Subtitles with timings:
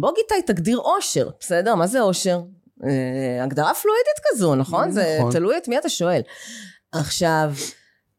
[0.00, 1.74] בוא גיטאי תגדיר אושר, בסדר?
[1.74, 2.40] מה זה אושר?
[2.84, 4.90] אה, הגדרה פלואידית כזו, נכון?
[4.90, 5.32] זה נכון.
[5.32, 6.20] תלוי את מי אתה שואל.
[6.92, 7.52] עכשיו,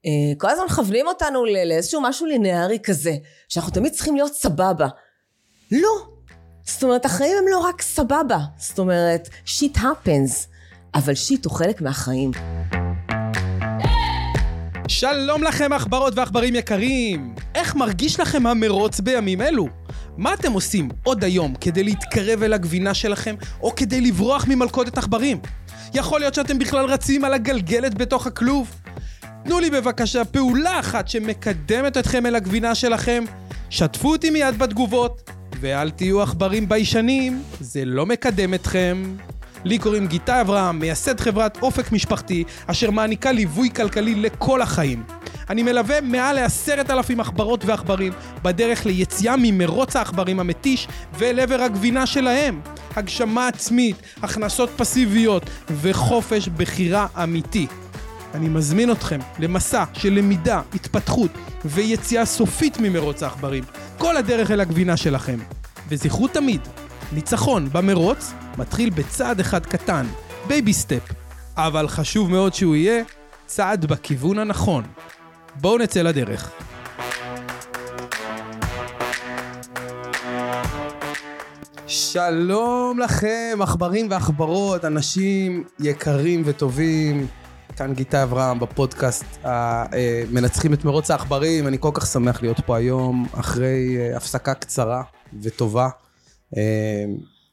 [0.05, 3.13] אה, כל הזמן מכוונים אותנו לאיזשהו משהו לינארי כזה,
[3.49, 4.87] שאנחנו תמיד צריכים להיות סבבה.
[5.71, 6.07] לא.
[6.63, 8.37] זאת אומרת, החיים הם לא רק סבבה.
[8.57, 10.47] זאת אומרת, שיט happens,
[10.95, 12.31] אבל שיט הוא חלק מהחיים.
[14.87, 17.35] שלום לכם עכברות ועכברים יקרים!
[17.55, 19.78] איך מרגיש לכם המרוץ בימים אלו?
[20.17, 25.37] מה אתם עושים עוד היום כדי להתקרב אל הגבינה שלכם, או כדי לברוח ממלכודת עכברים?
[25.93, 28.75] יכול להיות שאתם בכלל רצים על הגלגלת בתוך הכלוב?
[29.43, 33.23] תנו לי בבקשה פעולה אחת שמקדמת אתכם אל הגבינה שלכם,
[33.69, 39.15] שתפו אותי מיד בתגובות, ואל תהיו עכברים ביישנים, זה לא מקדם אתכם.
[39.65, 45.03] לי קוראים גיטה אברהם, מייסד חברת אופק משפחתי, אשר מעניקה ליווי כלכלי לכל החיים.
[45.49, 48.13] אני מלווה מעל לעשרת אלפים עכברות ועכברים
[48.43, 52.61] בדרך ליציאה ממרוץ העכברים המתיש ואל עבר הגבינה שלהם.
[52.95, 55.49] הגשמה עצמית, הכנסות פסיביות
[55.81, 57.67] וחופש בחירה אמיתי.
[58.33, 61.31] אני מזמין אתכם למסע של למידה, התפתחות
[61.65, 63.63] ויציאה סופית ממרוץ העכברים.
[63.97, 65.39] כל הדרך אל הגבינה שלכם.
[65.89, 66.61] וזכרו תמיד,
[67.11, 70.05] ניצחון במרוץ מתחיל בצעד אחד קטן,
[70.47, 71.03] baby step.
[71.57, 73.03] אבל חשוב מאוד שהוא יהיה
[73.45, 74.83] צעד בכיוון הנכון.
[75.61, 76.51] בואו נצא לדרך.
[81.87, 87.27] שלום לכם, עכברים ועכברות, אנשים יקרים וטובים.
[87.77, 91.67] כאן גיטה אברהם בפודקאסט המנצחים את מרוץ העכברים.
[91.67, 95.03] אני כל כך שמח להיות פה היום, אחרי אה, הפסקה קצרה
[95.41, 95.89] וטובה.
[96.57, 97.05] אה,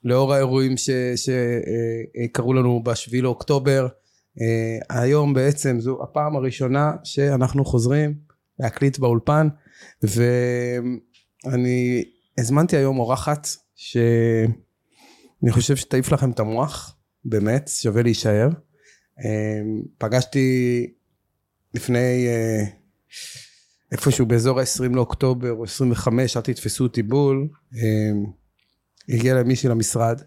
[0.04, 3.86] לאור האירועים שקרו לנו בשביעי לאוקטובר.
[4.40, 8.14] אה, היום בעצם זו הפעם הראשונה שאנחנו חוזרים
[8.58, 9.48] להקליט באולפן,
[10.02, 12.04] ואני
[12.38, 18.48] הזמנתי היום אורחת שאני חושב שתעיף לכם את המוח, באמת, שווה להישאר.
[19.24, 19.60] אה,
[19.98, 20.86] פגשתי
[21.74, 22.64] לפני אה,
[23.92, 27.48] איפשהו באזור ה-20 לאוקטובר או 25, אל תתפסו אותי בול,
[29.08, 30.22] הגיע אליי מישהי למשרד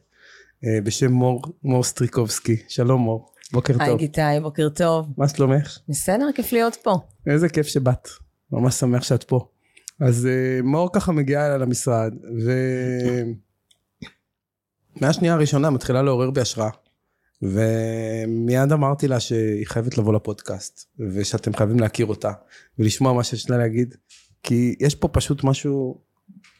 [0.84, 2.58] בשם מור, מור סטריקובסקי.
[2.68, 4.00] שלום מור, בוקר היי טוב.
[4.00, 5.14] גיטאי, בוקר טוב.
[5.18, 5.78] מה שלומך?
[5.90, 7.00] בסדר, כיף להיות פה.
[7.28, 8.08] איזה כיף שבאת,
[8.52, 9.48] ממש שמח שאת פה.
[10.00, 12.14] אז אה, מור ככה מגיעה אליי למשרד,
[12.46, 12.52] ו...
[15.02, 16.70] מהשנייה הראשונה מתחילה לעורר בי השראה.
[17.42, 22.32] ומיד אמרתי לה שהיא חייבת לבוא לפודקאסט, ושאתם חייבים להכיר אותה,
[22.80, 23.96] ולשמוע מה שיש לה להגיד,
[24.44, 26.02] כי יש פה פשוט משהו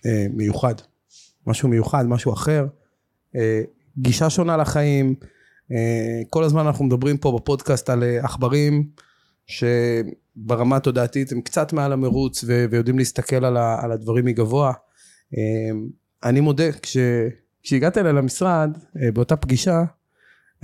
[0.06, 0.76] אה, מיוחד.
[1.48, 2.66] משהו מיוחד, משהו אחר,
[3.36, 3.62] אה,
[3.98, 5.16] גישה שונה לחיים.
[5.72, 8.90] אה, כל הזמן אנחנו מדברים פה בפודקאסט על אה, עכברים
[9.48, 14.74] שברמה התודעתית הם קצת מעל המרוץ ו- ויודעים להסתכל על, ה- על הדברים מגבוה.
[15.38, 15.42] אה,
[16.24, 16.98] אני מודה, כש-
[17.64, 18.78] כשהגעת אליי למשרד,
[19.14, 19.84] באותה פגישה,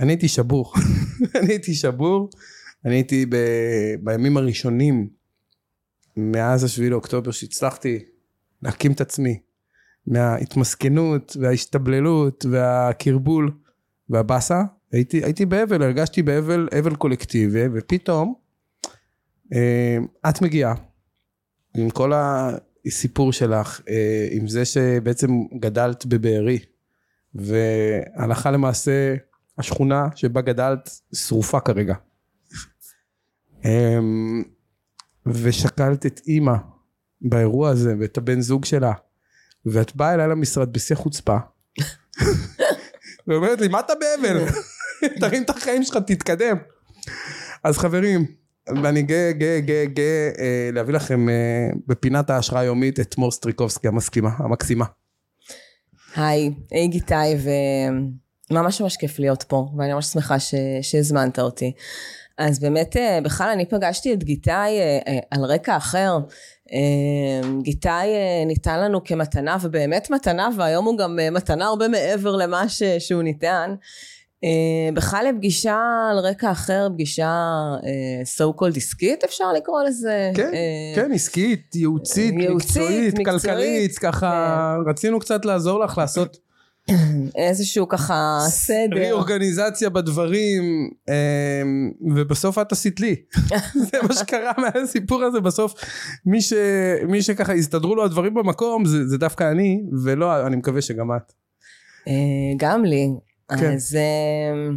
[0.00, 0.72] אני הייתי שבור.
[1.40, 2.30] אני הייתי שבור,
[2.84, 5.08] אני הייתי ב- בימים הראשונים
[6.16, 7.98] מאז השביעי לאוקטובר שהצלחתי
[8.62, 9.38] להקים את עצמי
[10.06, 13.50] מההתמסכנות וההשתבללות והקרבול
[14.10, 18.34] והבאסה, הייתי, הייתי באבל, הרגשתי באבל, אבל קולקטיבי, ופתאום
[19.54, 19.98] אה,
[20.28, 20.74] את מגיעה
[21.76, 25.30] עם כל הסיפור שלך, אה, עם זה שבעצם
[25.60, 26.58] גדלת בבארי,
[27.34, 29.14] והלכה למעשה
[29.58, 31.94] השכונה שבה גדלת שרופה כרגע.
[33.64, 33.98] אה,
[35.26, 36.54] ושקלת את אימא
[37.20, 38.92] באירוע הזה ואת הבן זוג שלה
[39.66, 41.36] ואת באה אליי למשרד בשיא חוצפה
[43.26, 44.46] ואומרת לי מה אתה באבל
[45.20, 46.56] תרים את החיים שלך תתקדם
[47.64, 48.26] אז חברים
[48.82, 51.34] ואני גאה גאה גאה גאה אה, להביא לכם אה,
[51.86, 54.84] בפינת ההשראה היומית את מור סטריקובסקי המסכימה המקסימה
[56.16, 57.36] היי, היי גיטאי,
[58.50, 60.54] וממש ממש כיף להיות פה, ואני ממש שמחה ש...
[60.82, 61.72] שהזמנת אותי.
[62.38, 66.18] אז באמת, אה, בכלל אני פגשתי את גיטאי אה, אה, על רקע אחר.
[66.72, 68.08] אה, גיטאי
[68.46, 72.82] ניתן לנו כמתנה, ובאמת מתנה, והיום הוא גם מתנה הרבה מעבר למה ש...
[72.82, 73.74] שהוא ניתן.
[74.44, 75.80] אה, בכלל לפגישה
[76.10, 77.30] על רקע אחר, פגישה
[77.84, 80.30] אה, so called עסקית אפשר לקרוא לזה.
[80.34, 86.36] כן, אה, כן עסקית ייעוצית מקצועית כלכלית ככה רצינו קצת לעזור לך לעשות
[87.36, 88.96] איזשהו ככה סדר.
[88.96, 93.16] ריאורגניזציה בדברים, אמ, ובסוף את עשית לי.
[93.90, 95.74] זה מה שקרה מהסיפור הזה, בסוף
[96.26, 96.52] מי, ש,
[97.08, 101.32] מי שככה הסתדרו לו הדברים במקום זה, זה דווקא אני, ולא, אני מקווה שגם את.
[102.56, 103.08] גם לי.
[103.48, 103.72] כן.
[103.72, 104.76] אז אה,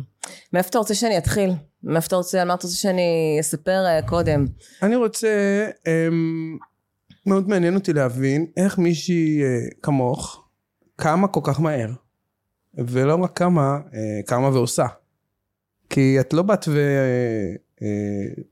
[0.54, 1.50] מאיפה אתה רוצה שאני אתחיל?
[1.84, 4.46] מאיפה אתה רוצה, על מה אתה רוצה שאני אספר אה, קודם?
[4.84, 5.28] אני רוצה,
[5.88, 6.58] אמ,
[7.26, 10.48] מאוד מעניין אותי להבין איך מישהי אה, כמוך,
[10.96, 11.90] קמה כל כך מהר,
[12.78, 14.86] ולא רק קמה, אה, קמה ועושה.
[15.90, 16.80] כי את לא באת ו...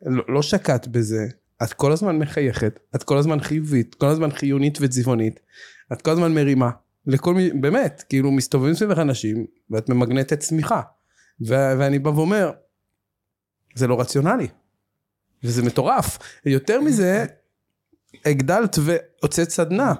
[0.05, 1.27] לא, לא שקעת בזה,
[1.63, 5.39] את כל הזמן מחייכת, את כל הזמן חיובית, כל הזמן חיונית וצבעונית,
[5.93, 6.69] את כל הזמן מרימה.
[7.07, 10.81] לכל מי, באמת, כאילו מסתובבים סביבך אנשים, ואת ממגנטת צמיחה.
[11.47, 12.51] ו- ואני בא ואומר,
[13.75, 14.47] זה לא רציונלי.
[15.43, 16.17] וזה מטורף.
[16.45, 17.25] יותר מזה,
[18.25, 19.93] הגדלת והוצאת סדנה,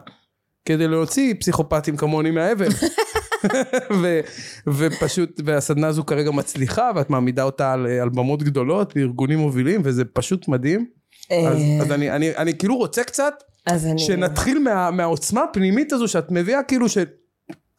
[0.66, 2.68] כדי להוציא פסיכופטים כמוני מהאבל.
[4.02, 4.20] ו-
[4.68, 10.06] ופשוט, והסדנה הזו כרגע מצליחה, ואת מעמידה אותה על, על במות גדולות, בארגונים מובילים, וזה
[10.06, 10.90] פשוט מדהים.
[11.32, 13.34] אז, אז אני, אני, אני כאילו רוצה קצת,
[13.68, 14.00] אז אני...
[14.00, 16.98] שנתחיל מה, מהעוצמה הפנימית הזו שאת מביאה, כאילו ש...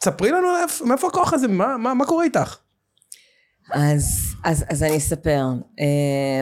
[0.01, 2.57] תספרי לנו איפה- מאיפה הכוח הזה, מה, מה, מה קורה איתך?
[3.73, 4.05] אז,
[4.45, 5.45] אז, אז אני אספר.
[5.81, 5.85] אה,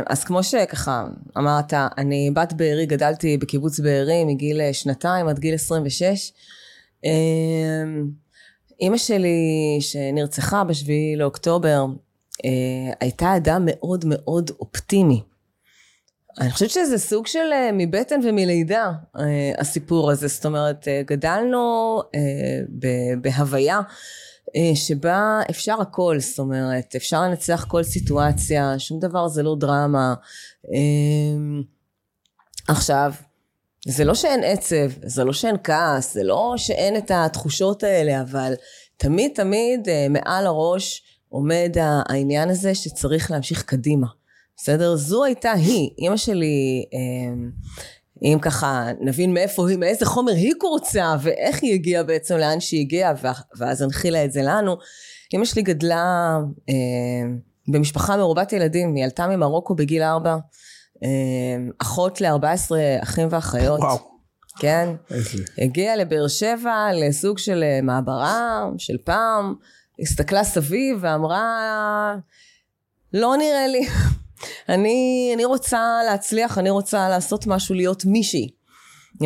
[0.06, 1.04] אז כמו שככה
[1.38, 6.32] אמרת, אני בת בארי, גדלתי בקיבוץ בארי מגיל אה, שנתיים עד גיל 26.
[7.04, 7.10] אה,
[8.80, 9.38] אימא שלי
[9.80, 11.86] שנרצחה בשביעי לאוקטובר,
[13.00, 15.22] הייתה אדם מאוד מאוד אופטימי.
[16.40, 20.28] אני חושבת שזה סוג של אה, מבטן ומלידה, אה, הסיפור הזה.
[20.28, 22.00] זאת אומרת, אה, גדלנו
[23.20, 23.80] בהוויה
[24.74, 30.14] שבה אפשר הכל, זאת אומרת, אפשר לנצח כל סיטואציה, שום דבר זה לא דרמה.
[32.68, 33.12] עכשיו,
[33.88, 38.54] זה לא שאין עצב, זה לא שאין כעס, זה לא שאין את התחושות האלה, אבל
[38.96, 41.76] תמיד תמיד מעל הראש עומד
[42.08, 44.06] העניין הזה שצריך להמשיך קדימה.
[44.56, 44.96] בסדר?
[44.96, 47.50] זו הייתה היא, אימא שלי, אמ,
[48.22, 52.80] אם ככה נבין מאיפה היא, מאיזה חומר היא קורצה ואיך היא הגיעה בעצם לאן שהיא
[52.80, 53.12] הגיעה
[53.58, 54.76] ואז הנחילה את זה לנו.
[55.32, 56.38] אימא שלי גדלה
[56.68, 57.38] אמ,
[57.68, 60.36] במשפחה מרובת ילדים, היא עלתה ממרוקו בגיל ארבע,
[61.02, 62.72] אמ, אחות ל-14
[63.02, 63.80] אחים ואחיות.
[63.80, 64.16] וואו.
[64.58, 64.88] כן.
[65.10, 65.44] איזה.
[65.58, 69.54] הגיעה לבאר שבע לסוג של אה, מעברה של פעם,
[70.00, 72.16] הסתכלה סביב ואמרה,
[73.12, 73.86] לא נראה לי.
[74.68, 78.48] אני, אני רוצה להצליח, אני רוצה לעשות משהו, להיות מישהי.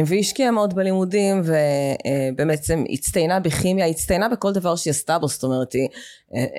[0.07, 1.43] והיא השקיעה מאוד בלימודים
[2.39, 5.89] ובעצם הצטיינה בכימיה, הצטיינה בכל דבר שהיא עשתה בו, זאת אומרת, היא,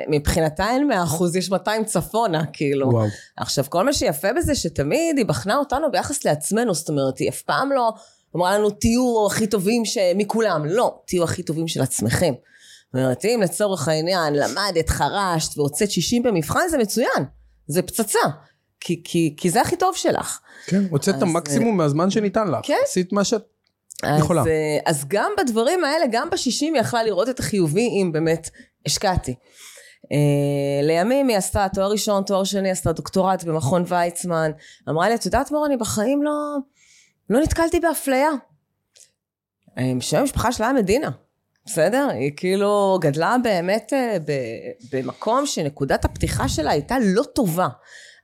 [0.10, 2.90] מבחינתה אין מאה אחוז, יש 200 צפונה, כאילו.
[2.90, 3.08] וואו.
[3.38, 7.42] עכשיו, כל מה שיפה בזה, שתמיד היא בחנה אותנו ביחס לעצמנו, זאת אומרת, היא אף
[7.42, 7.92] פעם לא
[8.36, 9.98] אמרה לנו, תהיו הכי טובים ש...
[10.16, 12.34] מכולם, לא, תהיו הכי טובים של עצמכם.
[12.94, 17.26] זאת אומרת, אם לצורך העניין למדת, חרשת והוצאת 60 במבחן, זה מצוין.
[17.68, 18.20] זה פצצה.
[18.80, 20.40] כי, כי, כי זה הכי טוב שלך.
[20.66, 22.60] כן, הוצאת את המקסימום מהזמן שניתן לך.
[22.64, 22.78] כן.
[22.84, 23.44] עשית מה שאת
[24.04, 24.44] אז, יכולה.
[24.48, 28.50] אה, אז גם בדברים האלה, גם בשישים היא יכלה לראות את החיובי אם באמת
[28.86, 29.36] השקעתי.
[30.04, 34.52] Uh, לימים היא עשתה תואר ראשון, תואר שני, עשתה דוקטורט במכון ויצמן.
[34.90, 36.58] אמרה לי, את יודעת מור, אני בחיים לא,
[37.30, 38.30] לא נתקלתי באפליה.
[39.78, 41.10] אה, שם המשפחה שלה היה מדינה.
[41.66, 42.08] בסדר?
[42.14, 43.94] היא כאילו גדלה באמת
[44.26, 47.68] ב- במקום שנקודת הפתיחה שלה הייתה לא טובה.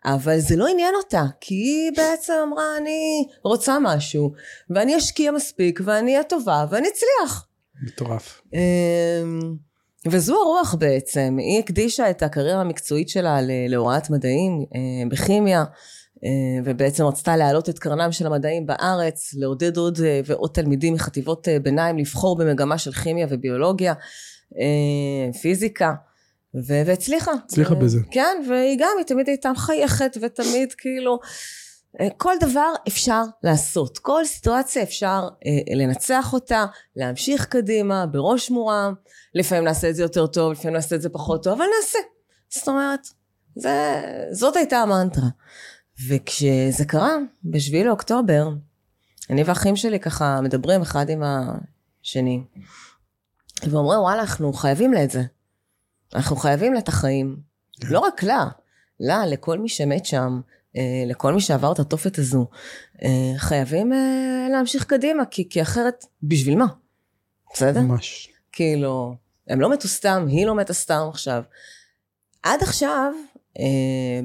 [0.06, 4.31] אבל זה לא עניין אותה, כי היא בעצם אמרה, אני רוצה משהו,
[4.69, 7.48] ואני אשקיע מספיק, ואני אהיה טובה, ואני אצליח.
[7.84, 8.42] מטורף.
[8.54, 9.40] אמ,
[10.07, 13.38] וזו הרוח בעצם, היא הקדישה את הקריירה המקצועית שלה
[13.69, 15.66] להוראת מדעים אה, בכימיה, אה,
[16.66, 21.60] ובעצם רצתה להעלות את קרנם של המדעים בארץ, לעודד עוד אה, ועוד תלמידים מחטיבות אה,
[21.60, 23.94] ביניים לבחור במגמה של כימיה וביולוגיה,
[24.60, 25.94] אה, פיזיקה.
[26.56, 27.31] ו- והצליחה.
[27.45, 28.00] הצליחה ו- בזה.
[28.12, 31.19] כן, והיא גם, היא תמיד הייתה מחייכת, ותמיד כאילו,
[32.02, 33.97] אה, כל דבר אפשר לעשות.
[33.97, 38.94] כל סיטואציה אפשר אה, לנצח אותה, להמשיך קדימה, בראש מורם.
[39.36, 42.00] לפעמים נעשה את זה יותר טוב, לפעמים נעשה את זה פחות טוב, אבל נעשה.
[42.50, 43.07] זאת אומרת,
[43.56, 45.28] זה, זאת הייתה המנטרה.
[46.07, 48.49] וכשזה קרה, בשביעי לאוקטובר,
[49.30, 52.44] אני והאחים שלי ככה מדברים אחד עם השני,
[53.63, 55.23] ואומרים, וואלה, אנחנו חייבים לה את זה.
[56.16, 57.37] אנחנו חייבים לה את החיים.
[57.83, 58.47] לא רק לה,
[58.99, 60.42] לה, לכל מי שמת שם,
[60.77, 62.47] אה, לכל מי שעבר את התופת הזו.
[63.04, 66.66] אה, חייבים אה, להמשיך קדימה, כי, כי אחרת, בשביל מה?
[67.54, 67.81] בסדר?
[67.81, 68.30] ממש.
[68.51, 69.16] כאילו,
[69.47, 71.44] הם לא מתו סתם, היא לא מתה סתם עכשיו.
[72.44, 73.13] עד עכשיו,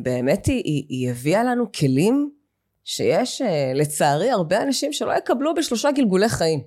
[0.02, 2.30] באמת היא, היא, היא הביאה לנו כלים
[2.84, 6.60] שיש אה, לצערי הרבה אנשים שלא יקבלו בשלושה גלגולי חיים.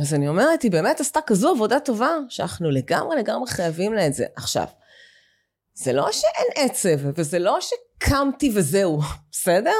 [0.00, 4.14] אז אני אומרת, היא באמת עשתה כזו עבודה טובה, שאנחנו לגמרי לגמרי חייבים לה את
[4.14, 4.24] זה.
[4.36, 4.64] עכשיו,
[5.74, 9.00] זה לא שאין עצב, וזה לא שקמתי וזהו,
[9.32, 9.76] בסדר?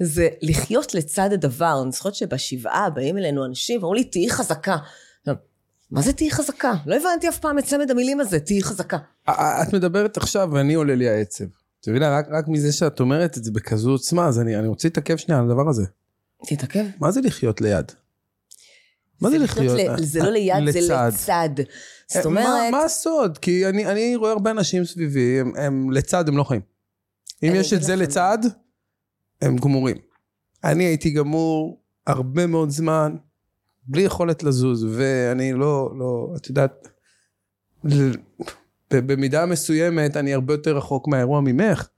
[0.00, 1.80] זה לחיות לצד הדבר.
[1.82, 4.76] אני זוכרת שבשבעה באים אלינו אנשים ואומרים לי, תהיי חזקה.
[5.90, 6.72] מה זה תהיי חזקה?
[6.86, 8.98] לא הבנתי אף פעם את צמד המילים הזה, תהיי חזקה.
[9.28, 11.44] את מדברת עכשיו ואני עולה לי העצב.
[11.86, 14.88] את מבינה, רק, רק מזה שאת אומרת את זה בכזו עוצמה, אז אני, אני רוצה
[14.88, 15.84] להתעכב שנייה על הדבר הזה.
[16.46, 16.84] תתעכב.
[17.00, 17.92] מה זה לחיות ליד?
[19.20, 19.78] מה זה לחיות?
[19.98, 21.50] ל- זה לא ליד, זה לצד.
[22.08, 23.38] זאת מה- אומרת, מה הסוד?
[23.38, 26.60] כי אני, אני רואה הרבה אנשים סביבי, הם, הם לצד, הם לא חיים.
[27.42, 28.38] אם אני יש את זה לך לצד,
[29.42, 29.96] הם גמורים.
[30.64, 33.16] אני הייתי גמור הרבה מאוד זמן,
[33.86, 36.88] בלי יכולת לזוז, ואני לא, לא, את יודעת,
[38.90, 41.88] במידה מסוימת אני הרבה יותר רחוק מהאירוע ממך.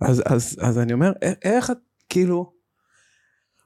[0.00, 1.12] אז, אז, אז אני אומר,
[1.44, 1.76] איך את,
[2.08, 2.52] כאילו,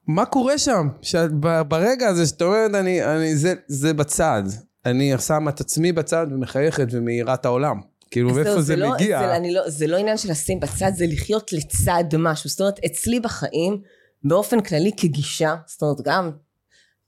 [0.06, 0.88] מה קורה שם?
[1.02, 1.30] שאת,
[1.68, 4.42] ברגע הזה שאת אומרת, אני, אני, זה, זה בצד.
[4.86, 7.80] אני שמה את עצמי בצד ומחייכת ומאירה את העולם.
[8.10, 9.18] כאילו, מאיפה זהו, זה, לא, מגיע?
[9.18, 12.50] זה, אני לא, זה לא עניין של לשים בצד, זה לחיות לצד משהו.
[12.50, 13.80] זאת אומרת, אצלי בחיים,
[14.24, 16.30] באופן כללי כגישה, זאת אומרת, גם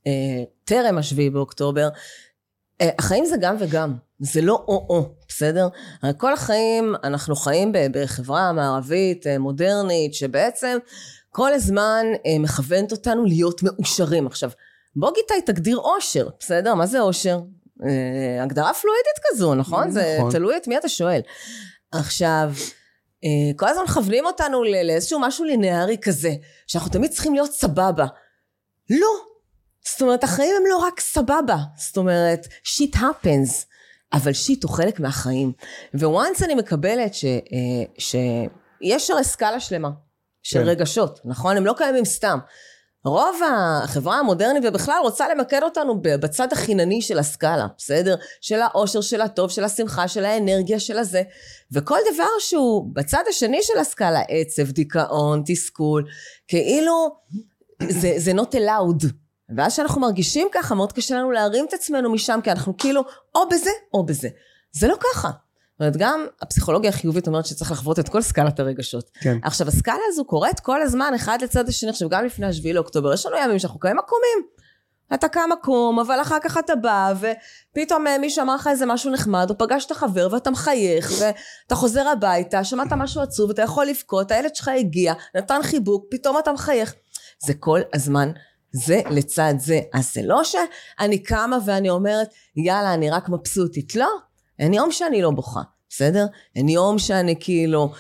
[0.07, 1.91] אה, טרם השביעי באוקטובר, אה,
[2.99, 5.69] החיים זה גם וגם, זה לא או-או, בסדר?
[6.17, 10.79] כל החיים, אנחנו חיים בחברה מערבית, אה, מודרנית, שבעצם
[11.31, 14.27] כל הזמן אה, מכוונת אותנו להיות מאושרים.
[14.27, 14.51] עכשיו,
[14.97, 16.75] בוא גיטאי תגדיר אושר, בסדר?
[16.75, 17.39] מה זה אושר?
[17.85, 19.91] אה, הגדרה פלואידית כזו, נכון?
[19.91, 20.31] זה נכון.
[20.31, 21.21] תלוי את מי אתה שואל.
[21.93, 22.53] עכשיו,
[23.25, 26.33] אה, כל הזמן מכוונים אותנו לאיזשהו משהו לינארי כזה,
[26.67, 28.07] שאנחנו תמיד צריכים להיות סבבה.
[28.91, 29.32] לא.
[29.89, 31.57] זאת אומרת, החיים הם לא רק סבבה.
[31.77, 33.65] זאת אומרת, שיט happens.
[34.13, 35.53] אבל שיט הוא חלק מהחיים.
[35.95, 39.91] וואנס אני מקבלת ש, אה, שיש הרי סקאלה שלמה
[40.43, 40.65] של כן.
[40.65, 41.57] רגשות, נכון?
[41.57, 42.39] הם לא קיימים סתם.
[43.05, 43.41] רוב
[43.83, 48.17] החברה המודרנית ובכלל רוצה למקד אותנו בצד החינני של הסקאלה, בסדר?
[48.41, 51.23] של האושר, של הטוב, של השמחה, של האנרגיה, של הזה.
[51.73, 56.05] וכל דבר שהוא בצד השני של הסקאלה, עצב, דיכאון, תסכול,
[56.49, 57.09] כאילו
[57.89, 59.22] זה, זה not allowed.
[59.57, 63.03] ואז כשאנחנו מרגישים ככה, מאוד קשה לנו להרים את עצמנו משם, כי אנחנו כאילו
[63.35, 64.29] או בזה או בזה.
[64.73, 65.29] זה לא ככה.
[65.29, 69.11] זאת אומרת, גם הפסיכולוגיה החיובית אומרת שצריך לחוות את כל סקלת הרגשות.
[69.21, 69.39] כן.
[69.43, 71.91] עכשיו, הסקאלה הזו קורית כל הזמן, אחד לצד השני.
[71.91, 74.47] עכשיו, גם לפני השביעי לאוקטובר, יש לנו ימים שאנחנו קמים עקומים.
[75.15, 79.11] אתה קם עקום, אבל אחר כך אתה בא, ופתאום אה, מישהו אמר לך איזה משהו
[79.11, 84.31] נחמד, או פגשת חבר ואתה מחייך, ואתה חוזר הביתה, שמעת משהו עצוב, אתה יכול לבכות,
[84.31, 86.95] הילד שלך הגיע, נתן חיבוק, פתאום אתה מחייך.
[87.45, 88.33] זה כל הזמן,
[88.73, 89.81] זה לצד זה.
[89.95, 93.95] אז זה לא שאני קמה ואני אומרת, יאללה, אני רק מבסוטית.
[93.95, 94.09] לא,
[94.59, 96.27] אין יום שאני לא בוכה, בסדר?
[96.57, 97.93] אין יום שאני כאילו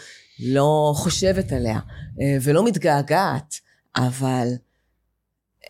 [0.53, 1.79] לא חושבת עליה,
[2.21, 3.55] אה, ולא מתגעגעת,
[3.97, 4.49] אבל...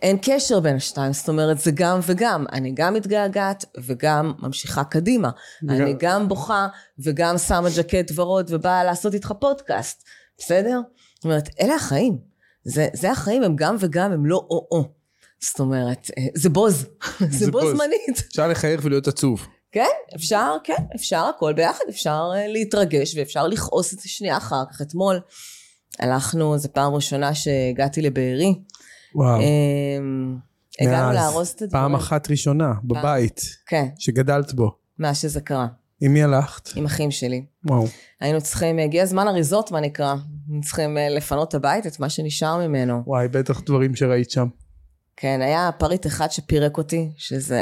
[0.03, 5.31] אין קשר בין השתיים, זאת אומרת זה גם וגם, אני גם מתגעגעת וגם ממשיכה קדימה,
[5.63, 6.67] וגם- אני גם בוכה
[6.99, 10.05] וגם שמה ג'קט ורוד ובאה לעשות איתך פודקאסט,
[10.39, 10.81] בסדר?
[11.15, 12.19] זאת אומרת, אלה החיים,
[12.65, 14.89] זה, זה החיים, הם גם וגם, הם לא או-או,
[15.41, 16.87] זאת אומרת, אה, זה בוז,
[17.39, 17.75] זה בו בוז.
[17.75, 19.47] זמנית, אפשר לחייך ולהיות עצוב.
[19.73, 24.65] כן, אפשר, כן, אפשר הכל ביחד, אפשר אה, להתרגש ואפשר לכעוס את זה שנייה אחר
[24.71, 25.21] כך, אתמול
[25.99, 28.55] הלכנו, זו פעם ראשונה שהגעתי לבארי,
[29.15, 29.41] וואו.
[29.41, 30.37] אמ,
[30.81, 31.83] הגענו מאז, לארוז את הדברים.
[31.83, 34.71] פעם אחת ראשונה, בבית, כן, שגדלת בו.
[34.99, 35.67] מאז שזה קרה,
[36.01, 36.77] עם מי הלכת?
[36.77, 37.45] עם אחים שלי.
[37.65, 37.87] וואו.
[38.21, 40.15] היינו צריכים, הגיע זמן אריזות, מה נקרא.
[40.61, 43.03] צריכים אה, לפנות את הבית, את מה שנשאר ממנו.
[43.07, 44.47] וואי, בטח דברים שראית שם.
[45.17, 47.61] כן, היה פריט אחד שפירק אותי, שזה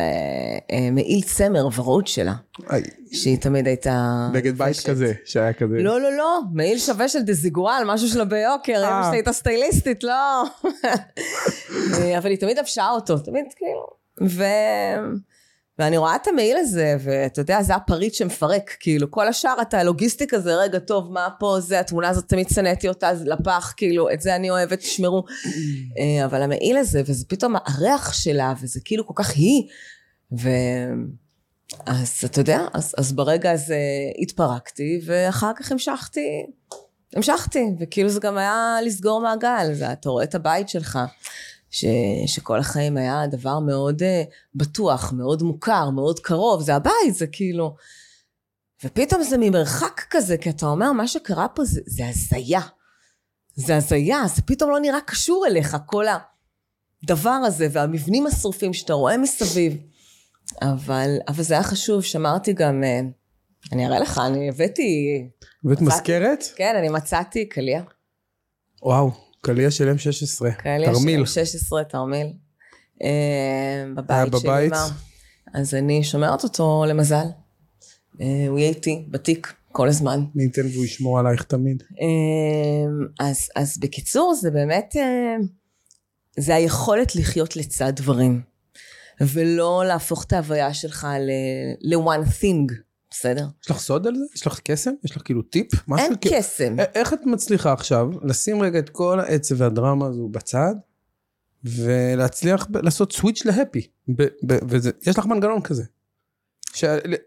[0.72, 2.34] אה, מעיל צמר ורוד שלה,
[2.70, 2.82] איי,
[3.12, 4.28] שהיא תמיד הייתה...
[4.32, 4.76] בגד בית.
[4.86, 5.74] כזה, שהיה כזה.
[5.78, 8.98] לא, לא, לא, מעיל שווה של דזיגורל, משהו שלה ביוקר, אה.
[8.98, 10.44] אמא שלי הייתה סטייליסטית, לא.
[11.94, 13.86] אה, אבל היא תמיד לבשה אותו, תמיד כאילו.
[14.30, 14.44] ו...
[15.80, 20.38] ואני רואה את המעיל הזה, ואתה יודע, זה הפריט שמפרק, כאילו, כל השאר אתה לוגיסטיקה
[20.38, 24.36] זה, רגע, טוב, מה פה, זה, התמונה הזאת, תמיד שנאתי אותה, לפח, כאילו, את זה
[24.36, 25.24] אני אוהבת, תשמרו.
[25.98, 29.62] אה, אבל המעיל הזה, וזה פתאום הריח שלה, וזה כאילו כל כך היא,
[30.38, 30.48] ו...
[31.86, 33.78] אז אתה יודע, אז, אז ברגע הזה
[34.22, 36.46] התפרקתי, ואחר כך המשכתי,
[37.16, 40.98] המשכתי, וכאילו זה גם היה לסגור מעגל, זה, אתה רואה את הבית שלך,
[41.70, 41.84] ש,
[42.26, 44.04] שכל החיים היה דבר מאוד uh,
[44.54, 47.74] בטוח, מאוד מוכר, מאוד קרוב, זה הבית, זה כאילו...
[48.84, 52.60] ופתאום זה ממרחק כזה, כי אתה אומר, מה שקרה פה זה, זה הזיה.
[53.54, 56.04] זה הזיה, זה פתאום לא נראה קשור אליך, כל
[57.02, 59.76] הדבר הזה, והמבנים השרופים שאתה רואה מסביב.
[60.62, 63.00] אבל, אבל זה היה חשוב, שמרתי גם, אה,
[63.72, 65.22] אני אראה לך, אני הבאתי,
[65.64, 65.84] מצאתי.
[65.84, 66.44] מזכרת?
[66.56, 67.82] כן, אני מצאתי קליע.
[68.82, 69.10] וואו,
[69.40, 70.52] קליע של M16.
[70.52, 71.26] קליע תרמיל.
[71.26, 72.26] של 16 תרמיל.
[73.02, 74.72] אה, בבית של בבית?
[74.72, 74.86] אמא.
[75.54, 77.26] אז אני שומרת אותו למזל.
[78.20, 80.24] אה, הוא יהיה איתי בתיק כל הזמן.
[80.34, 81.82] מי ייתן והוא ישמור עלייך תמיד.
[82.00, 85.36] אה, אז, אז בקיצור, זה באמת, אה,
[86.38, 88.42] זה היכולת לחיות לצד דברים.
[89.20, 91.06] ולא להפוך את ההוויה שלך
[91.80, 92.74] ל-one thing,
[93.10, 93.46] בסדר?
[93.64, 94.24] יש לך סוד על זה?
[94.34, 94.90] יש לך קסם?
[95.04, 95.68] יש לך כאילו טיפ?
[95.88, 96.76] משהו אין כאילו- קסם.
[96.80, 100.74] א- איך את מצליחה עכשיו לשים רגע את כל העצב והדרמה הזו בצד,
[101.64, 103.86] ולהצליח ב- לעשות סוויץ' להפי.
[104.68, 105.84] ויש לך מנגנון כזה.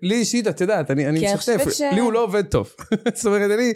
[0.02, 2.74] לי אישית, את יודעת, אני, אני משתף, ש- לי הוא לא עובד טוב.
[3.16, 3.74] זאת אומרת, אני,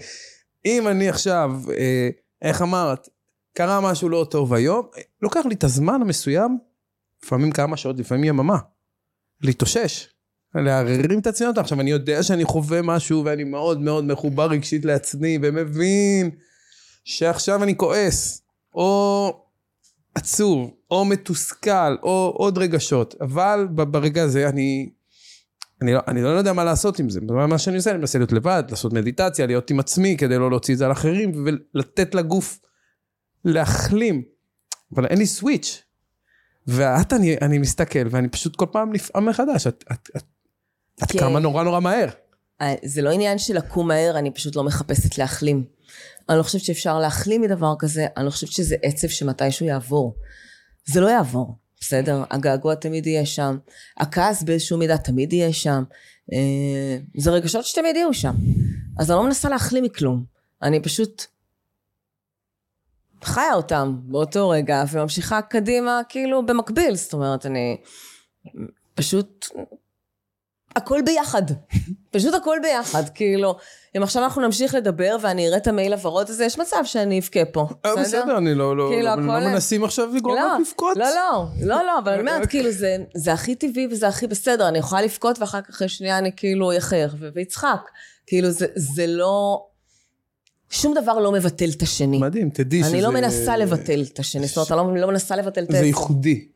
[0.66, 2.10] אם אני עכשיו, אה,
[2.42, 3.08] איך אמרת,
[3.54, 4.88] קרה משהו לא טוב היום,
[5.22, 6.58] לוקח לי את הזמן המסוים,
[7.24, 8.58] לפעמים כמה שעות, לפעמים יממה,
[9.42, 10.08] להתאושש.
[10.56, 11.62] להרים את אותה.
[11.62, 16.30] עכשיו, אני יודע שאני חווה משהו ואני מאוד מאוד מחובר רגשית לעצמי ומבין
[17.04, 18.42] שעכשיו אני כועס,
[18.74, 19.32] או
[20.16, 24.90] עצוב, או מתוסכל, או עוד רגשות, אבל ברגע הזה אני,
[25.82, 27.22] אני, לא, אני לא יודע מה לעשות עם זה.
[27.22, 30.74] מה שאני עושה, אני מנסה להיות לבד, לעשות מדיטציה, להיות עם עצמי כדי לא להוציא
[30.74, 32.60] את זה על אחרים, ולתת לגוף
[33.46, 34.24] להחלים.
[34.96, 35.84] אבל אין לי סוויץ'.
[36.68, 39.68] ואת, אני, אני מסתכל, ואני פשוט כל פעם נפעם מחדש.
[39.68, 40.24] את, את, את,
[41.04, 41.20] את כן.
[41.20, 42.08] קמה נורא נורא מהר.
[42.62, 45.64] אה, זה לא עניין של לקום מהר, אני פשוט לא מחפשת להחלים.
[46.30, 50.16] אני לא חושבת שאפשר להחלים מדבר כזה, אני לא חושבת שזה עצב שמתישהו יעבור.
[50.86, 52.24] זה לא יעבור, בסדר?
[52.32, 53.58] הגעגוע תמיד יהיה שם,
[53.98, 55.84] הכעס באיזשהו מידה תמיד יהיה שם,
[56.34, 58.34] אה, זה רגשות שתמיד יהיו שם.
[59.00, 60.24] אז אני לא מנסה להחלים מכלום,
[60.62, 61.26] אני פשוט
[63.24, 67.78] חיה אותם באותו רגע וממשיכה קדימה כאילו במקביל, זאת אומרת אני
[68.96, 69.48] פשוט
[70.78, 71.42] הכל ביחד,
[72.12, 73.56] פשוט הכל ביחד, כאילו,
[73.98, 77.46] אם עכשיו אנחנו נמשיך לדבר ואני אראה את המייל הוורוד הזה, יש מצב שאני אבכה
[77.46, 80.98] פה, אה, בסדר, אני לא, לא, כאילו, לא, לא מנסים עכשיו לגרום לא, לך לבכות.
[80.98, 84.68] לא, לא, לא, לא, אבל אני אומרת, כאילו, זה, זה הכי טבעי וזה הכי בסדר,
[84.68, 87.90] אני יכולה לבכות ואחר כך אחרי שנייה אני כאילו אחייך ו- ואצחק.
[88.28, 89.66] כאילו, זה, זה לא...
[90.70, 92.18] שום דבר לא מבטל את השני.
[92.18, 92.92] מדהים, תדעי שזה...
[92.92, 95.78] אני לא מנסה לבטל את השני, זאת אומרת, אני לא, לא מנסה לבטל את זה.
[95.78, 96.48] ייחודי.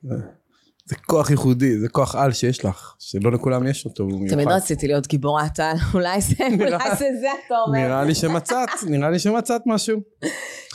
[0.85, 4.35] זה כוח ייחודי, זה כוח על שיש לך, שלא לכולם יש אותו, הוא מיוחד.
[4.35, 7.79] תמיד רציתי להיות גיבורת על, אולי זה, אולי זה זה אתה אומר.
[7.79, 10.01] נראה לי שמצאת, נראה לי שמצאת משהו.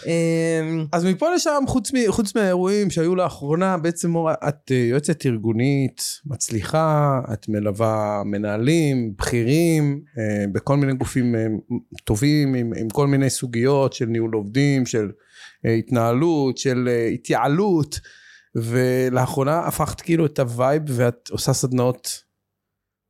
[0.07, 5.27] אמ, אז מפה לשם, חוץ, מ, חוץ מהאירועים שהיו לאחרונה, בעצם מורה, את אה, יועצת
[5.27, 11.47] ארגונית, מצליחה, את מלווה מנהלים, בכירים, אה, בכל מיני גופים אה,
[12.05, 15.11] טובים, עם, עם כל מיני סוגיות של ניהול עובדים, של
[15.65, 18.01] התנהלות, של התייעלות,
[18.63, 22.23] ולאחרונה הפכת כאילו את ה vibe ואת עושה סדנאות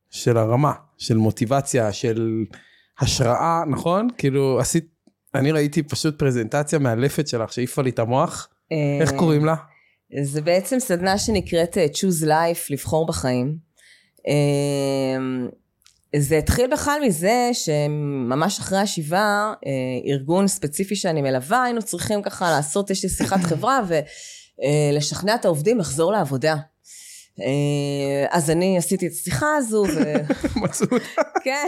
[0.09, 2.45] של הרמה, של מוטיבציה, של
[2.99, 4.07] השראה, נכון?
[4.17, 4.85] כאילו עשית,
[5.35, 8.49] אני ראיתי פשוט פרזנטציה מאלפת שלך שהעיפה לי את המוח.
[9.01, 9.55] איך אה, קוראים לה?
[10.23, 13.57] זה בעצם סדנה שנקראת אה, Choose Life, לבחור בחיים.
[14.27, 15.47] אה,
[16.15, 19.53] זה התחיל בכלל מזה שממש אחרי השבעה,
[20.07, 23.79] ארגון ספציפי שאני מלווה, היינו צריכים ככה לעשות איזושהי שיחת חברה
[24.59, 26.55] ולשכנע את העובדים לחזור לעבודה.
[27.39, 30.13] אה, אז אני עשיתי את השיחה הזו, ו...
[30.61, 31.21] מצאו אותה.
[31.43, 31.67] כן.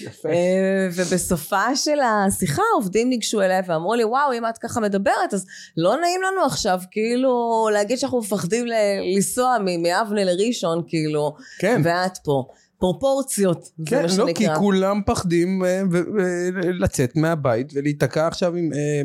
[0.00, 0.28] יפה.
[0.28, 5.46] אה, ובסופה של השיחה העובדים ניגשו אליי ואמרו לי וואו אם את ככה מדברת אז
[5.76, 8.72] לא נעים לנו עכשיו כאילו להגיד שאנחנו מפחדים ל-
[9.14, 12.44] לנסוע מאבנה לראשון כאילו כן, ואת פה
[12.78, 18.26] פרופורציות זה כן, מה לא, כי שנקרא כולם פחדים אה, ו- ו- לצאת מהבית ולהיתקע
[18.26, 18.60] עכשיו אה,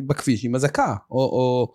[0.07, 1.67] בכביש עם אזעקה, או...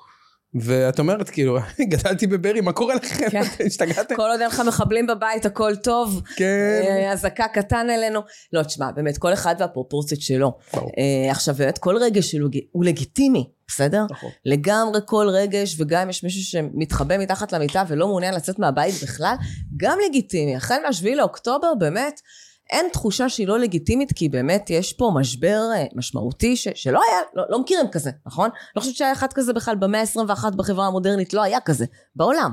[0.55, 1.59] ואת אומרת כאילו,
[1.91, 3.31] גדלתי בברי, מה קורה לכם?
[3.31, 3.43] כן.
[3.67, 4.17] השתגעתם?
[4.17, 6.81] כל עוד אין לך מחבלים בבית הכל טוב כן.
[6.85, 8.21] אה, אזעקה קטן אלינו
[8.53, 10.91] לא תשמע באמת כל אחד והפרופורציות שלו ברור.
[10.99, 12.35] אה, עכשיו באמת כל רגש
[12.73, 14.05] הוא לגיטימי בסדר?
[14.11, 14.31] נכון.
[14.45, 19.35] לגמרי כל רגש, וגם אם יש מישהו שמתחבא מתחת למיטה ולא מעוניין לצאת מהבית בכלל,
[19.77, 20.57] גם לגיטימי.
[20.57, 22.21] החל מהשביעי לאוקטובר, באמת,
[22.70, 27.20] אין תחושה שהיא לא לגיטימית, כי באמת יש פה משבר אה, משמעותי ש, שלא היה,
[27.35, 28.50] לא, לא מכירים כזה, נכון?
[28.76, 31.85] לא חושבת שהיה אחד כזה בכלל במאה ה-21 בחברה המודרנית, לא היה כזה,
[32.16, 32.52] בעולם.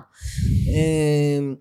[0.67, 1.55] אמ,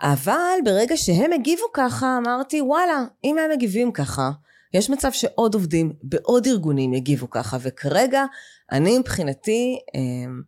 [0.00, 4.30] אבל ברגע שהם הגיבו ככה, אמרתי, וואלה, אם הם מגיבים ככה,
[4.74, 8.24] יש מצב שעוד עובדים בעוד ארגונים יגיבו ככה, וכרגע
[8.72, 10.42] אני מבחינתי אמ,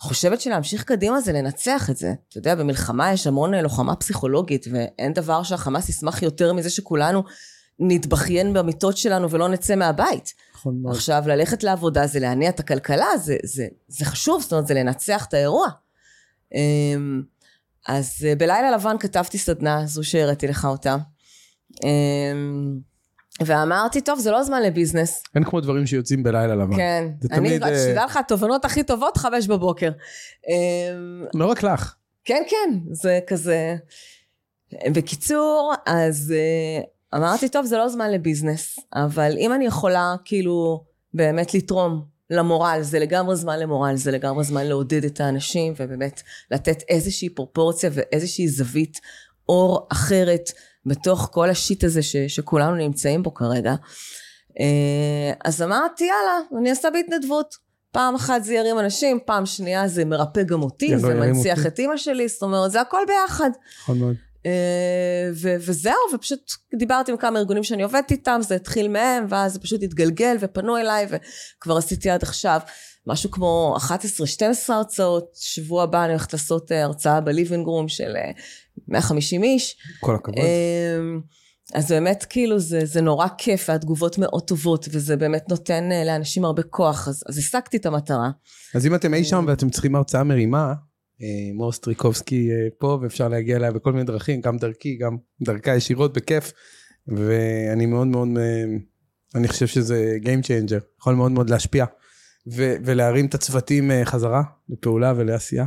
[0.00, 2.12] חושבת שלהמשיך קדימה זה לנצח את זה.
[2.28, 7.22] אתה יודע, במלחמה יש המון אה, לוחמה פסיכולוגית, ואין דבר שהחמאס ישמח יותר מזה שכולנו
[7.78, 10.34] נתבכיין במיטות שלנו ולא נצא מהבית.
[10.54, 10.94] נכון מאוד.
[10.94, 15.26] עכשיו, ללכת לעבודה זה להניע את הכלכלה, זה, זה, זה חשוב, זאת אומרת, זה לנצח
[15.28, 15.68] את האירוע.
[16.54, 17.22] אמ,
[17.88, 20.96] אז אה, בלילה לבן כתבתי סדנה, זו שהראיתי לך אותה.
[23.40, 25.22] אמ, ואמרתי, טוב, זה לא זמן לביזנס.
[25.34, 26.76] אין כמו דברים שיוצאים בלילה לבן.
[26.76, 27.08] כן.
[27.20, 29.90] זה אני, תמיד, רק אה, שתדע לך, התובנות הכי טובות, חמש בבוקר.
[30.48, 31.94] אמ, לא רק לך.
[32.24, 33.76] כן, כן, זה כזה...
[34.92, 41.54] בקיצור, אז אה, אמרתי, טוב, זה לא זמן לביזנס, אבל אם אני יכולה, כאילו, באמת
[41.54, 47.28] לתרום למורל, זה לגמרי זמן למורל, זה לגמרי זמן לעודד את האנשים, ובאמת לתת איזושהי
[47.28, 49.00] פרופורציה ואיזושהי זווית
[49.48, 50.50] אור אחרת
[50.86, 53.74] בתוך כל השיט הזה ש, שכולנו נמצאים בו כרגע.
[54.60, 57.70] אה, אז אמרתי, יאללה, אני אעשה בהתנדבות.
[57.92, 61.66] פעם אחת זה ירים אנשים, פעם שנייה זה מרפא גם אותי, זה מנציח.
[61.66, 63.50] את אימא שלי, זאת אומרת, זה הכל ביחד.
[63.82, 64.14] נכון מאוד.
[64.46, 69.52] אה, ו- וזהו, ופשוט דיברתי עם כמה ארגונים שאני עובדת איתם, זה התחיל מהם, ואז
[69.52, 71.06] זה פשוט התגלגל ופנו אליי,
[71.58, 72.60] וכבר עשיתי עד עכשיו
[73.06, 75.30] משהו כמו 11-12 הרצאות.
[75.34, 78.16] שבוע הבא אני הולכת לעשות אה, הרצאה בליבינג רום של
[78.88, 79.76] 150 איש.
[80.00, 80.38] כל הכבוד.
[80.38, 81.20] אמ,
[81.74, 86.44] אז באמת כאילו זה, זה נורא כיף והתגובות מאוד טובות וזה באמת נותן אה, לאנשים
[86.44, 88.30] הרבה כוח אז, אז השגתי את המטרה.
[88.74, 89.24] אז אם אתם אי.
[89.24, 90.74] שם ואתם צריכים הרצאה מרימה,
[91.22, 95.76] אה, מור סטריקובסקי אה, פה ואפשר להגיע אליה בכל מיני דרכים, גם דרכי, גם דרכה
[95.76, 96.52] ישירות בכיף.
[97.06, 98.28] ואני מאוד מאוד,
[99.34, 101.84] אני חושב שזה Game Changer, יכול מאוד מאוד להשפיע.
[102.52, 105.64] ו- ולהרים את הצוותים חזרה לפעולה ולעשייה.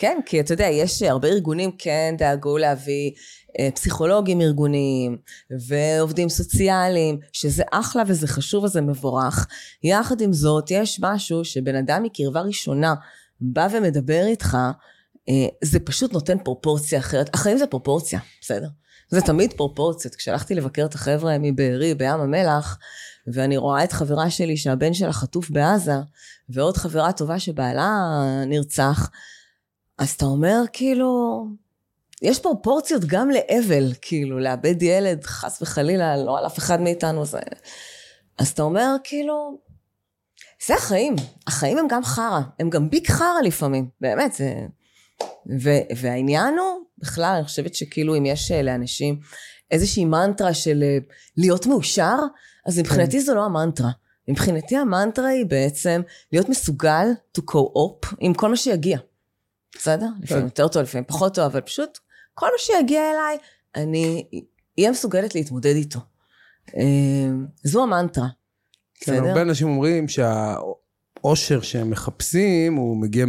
[0.00, 3.10] כן, כי אתה יודע, יש הרבה ארגונים כן דאגו להביא
[3.58, 5.18] אה, פסיכולוגים ארגוניים
[5.68, 9.46] ועובדים סוציאליים, שזה אחלה וזה חשוב וזה מבורך.
[9.82, 12.94] יחד עם זאת, יש משהו שבן אדם מקרבה ראשונה
[13.40, 14.56] בא ומדבר איתך,
[15.28, 17.34] אה, זה פשוט נותן פרופורציה אחרת.
[17.34, 18.68] החיים זה פרופורציה, בסדר?
[19.08, 20.14] זה תמיד פרופורציות.
[20.14, 22.78] כשהלכתי לבקר את החבר'ה מבארי בים המלח,
[23.32, 25.96] ואני רואה את חברה שלי שהבן שלה חטוף בעזה,
[26.48, 27.90] ועוד חברה טובה שבעלה
[28.46, 29.10] נרצח,
[30.00, 31.44] אז אתה אומר כאילו,
[32.22, 37.38] יש פרופורציות גם לאבל, כאילו, לאבד ילד, חס וחלילה, לא על אף אחד מאיתנו, זה...
[38.38, 39.58] אז אתה אומר, כאילו,
[40.66, 41.16] זה החיים.
[41.46, 44.54] החיים הם גם חרא, הם גם ביג חרא לפעמים, באמת, זה...
[45.62, 49.20] ו, והעניין הוא, בכלל, אני חושבת שכאילו אם יש אה, לאנשים
[49.70, 50.98] איזושהי מנטרה של אה,
[51.36, 52.16] להיות מאושר,
[52.66, 53.90] אז מבחינתי זו לא המנטרה.
[54.28, 57.06] מבחינתי המנטרה היא בעצם להיות מסוגל
[57.38, 58.98] to co-op עם כל מה שיגיע.
[59.76, 60.06] בסדר?
[60.22, 61.98] לפעמים יותר טוב, לפעמים פחות טוב, אבל פשוט
[62.34, 63.38] כל מה שיגיע אליי,
[63.76, 64.24] אני
[64.78, 65.98] אהיה מסוגלת להתמודד איתו.
[66.76, 66.82] אה,
[67.64, 68.28] זו המנטרה.
[68.94, 69.28] כן, בסדר?
[69.28, 73.26] הרבה אנשים אומרים שהאושר שהם מחפשים הוא מגיע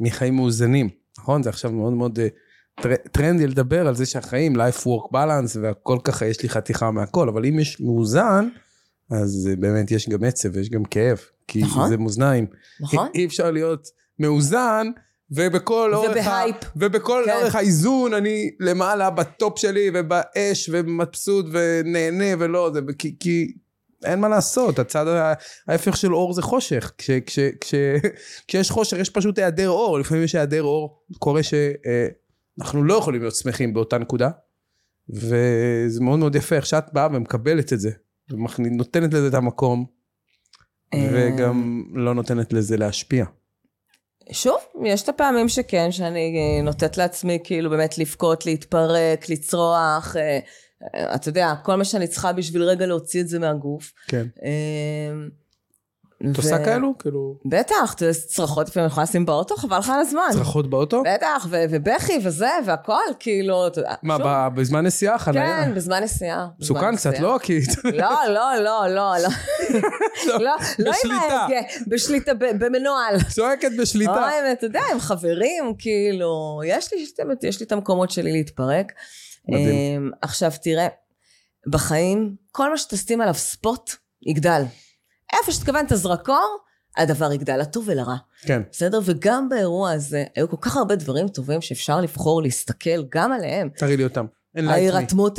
[0.00, 1.42] מחיים מאוזנים, נכון?
[1.42, 2.28] זה עכשיו מאוד מאוד אה,
[2.82, 7.28] טר- טרנדי לדבר על זה שהחיים, life work balance והכל ככה, יש לי חתיכה מהכל,
[7.28, 8.48] אבל אם יש מאוזן,
[9.10, 11.18] אז אה, באמת יש גם עצב ויש גם כאב,
[11.48, 11.88] כי נכון.
[11.88, 12.46] זה מאזניים.
[12.80, 13.08] נכון?
[13.14, 14.86] אי אפשר להיות מאוזן.
[15.34, 16.42] ובכל אורך, ה...
[16.76, 17.32] ובכל כן.
[17.32, 23.52] אורך האיזון אני למעלה בטופ שלי ובאש ומבסוט ונהנה ולא, זה כי, כי
[24.04, 25.06] אין מה לעשות, הצד
[25.68, 26.92] ההפך של אור זה חושך.
[26.98, 27.74] כש, כש, כש,
[28.48, 33.34] כשיש חושך יש פשוט היעדר אור, לפעמים יש היעדר אור, קורה שאנחנו לא יכולים להיות
[33.34, 34.30] שמחים באותה נקודה,
[35.08, 37.90] וזה מאוד מאוד יפה איך שאת באה ומקבלת את זה,
[38.30, 39.84] ונותנת לזה את המקום,
[40.94, 43.24] אה, וגם לא נותנת לזה להשפיע.
[44.32, 50.38] שוב, יש את הפעמים שכן, שאני אה, נותנת לעצמי כאילו באמת לבכות, להתפרק, לצרוח, אה,
[50.94, 53.92] אה, אתה יודע, כל מה שאני צריכה בשביל רגע להוציא את זה מהגוף.
[54.08, 54.26] כן.
[56.30, 56.98] את עושה כאלו?
[56.98, 57.94] כאילו, בטח,
[58.26, 60.28] צרחות לפעמים אני יכולה לשים באוטו, חבל לך על הזמן.
[60.32, 61.02] צרחות באוטו?
[61.14, 63.94] בטח, ובכי וזה, והכל, כאילו, אתה יודע.
[64.02, 65.64] מה, בזמן נסיעה, חניה?
[65.64, 66.48] כן, בזמן נסיעה.
[66.60, 67.18] מסוכן קצת.
[67.18, 67.38] לא?
[67.42, 67.60] כי...
[67.84, 69.28] לא, לא, לא, לא, לא.
[70.28, 71.34] לא, לא עם בשליטה.
[71.34, 73.16] ההגה, בשליטה, במנוהל.
[73.30, 74.12] צועקת בשליטה.
[74.12, 77.06] אוי, אתה יודע, עם חברים, כאילו, יש לי,
[77.42, 78.92] יש לי את המקומות שלי להתפרק.
[79.48, 80.06] מדהים.
[80.06, 80.88] אמ, עכשיו, תראה,
[81.66, 83.90] בחיים, כל מה שתשים עליו ספוט,
[84.26, 84.62] יגדל.
[85.40, 86.58] איפה שתכוון את הזרקור,
[86.96, 88.16] הדבר יגדל, לטוב ולרע.
[88.42, 88.62] כן.
[88.72, 89.00] בסדר?
[89.04, 93.68] וגם באירוע הזה, היו כל כך הרבה דברים טובים שאפשר לבחור להסתכל גם עליהם.
[93.76, 94.26] תראי לי אותם.
[94.56, 94.80] אין לעצמי.
[94.80, 95.38] ההירתמות,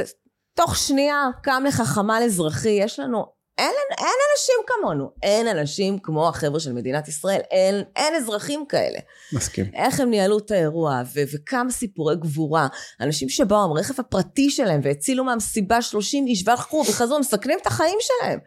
[0.56, 3.26] תוך שנייה קם לך חמ"ל אזרחי, יש לנו,
[3.58, 9.00] אין, אין אנשים כמונו, אין אנשים כמו החבר'ה של מדינת ישראל, אין, אין אזרחים כאלה.
[9.34, 9.66] מסכים.
[9.74, 12.68] איך הם ניהלו את האירוע, ו- וכמה סיפורי גבורה.
[13.02, 17.98] אנשים שבאו עם הרכב הפרטי שלהם והצילו מהמסיבה 30 איש והלכו וחזרו, מסכנים את החיים
[18.02, 18.40] שלהם.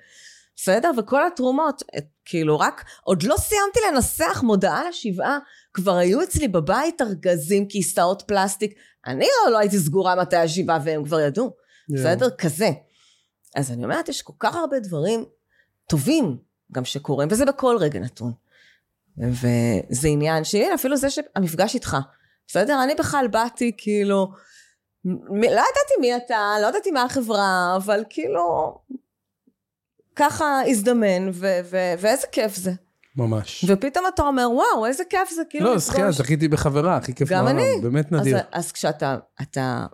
[0.57, 0.91] בסדר?
[0.99, 5.39] וכל התרומות, את- כאילו רק, עוד לא סיימתי לנסח מודעה לשבעה,
[5.75, 8.75] כבר היו אצלי בבית ארגזים, כיסאות פלסטיק.
[9.07, 11.51] אני לא, לא הייתי סגורה מתי השבעה והם כבר ידעו.
[11.89, 12.31] בסדר?
[12.31, 12.71] כזה.
[13.57, 15.25] אז אני אומרת, יש כל כך הרבה דברים
[15.89, 16.37] טובים
[16.73, 18.33] גם שקורים, וזה בכל רגע נתון.
[19.19, 21.97] וזה עניין שהנה, אפילו זה שהמפגש איתך,
[22.49, 22.83] בסדר?
[22.85, 24.29] אני בכלל באתי כאילו,
[25.31, 28.75] לא ידעתי מי אתה, לא ידעתי מה החברה, אבל כאילו,
[30.17, 32.73] ככה הזדמן, ו- ו- ואיזה כיף זה.
[33.17, 33.65] ממש.
[33.69, 37.45] ופתאום אתה אומר, וואו, איזה כיף זה, כאילו, לא, זכייה, זכיתי בחברה, הכי כיף גם
[37.45, 37.59] בעולם.
[37.59, 37.81] אני.
[37.83, 38.39] באמת אז, נדיר.
[38.53, 39.87] אז כשאתה אתה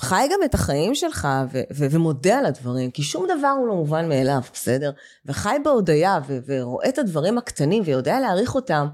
[0.00, 3.74] חי גם את החיים שלך ו- ו- ומודה על הדברים, כי שום דבר הוא לא
[3.74, 4.90] מובן מאליו, בסדר?
[5.26, 8.86] וחי בהודיה ו- ורואה את הדברים הקטנים ויודע להעריך אותם,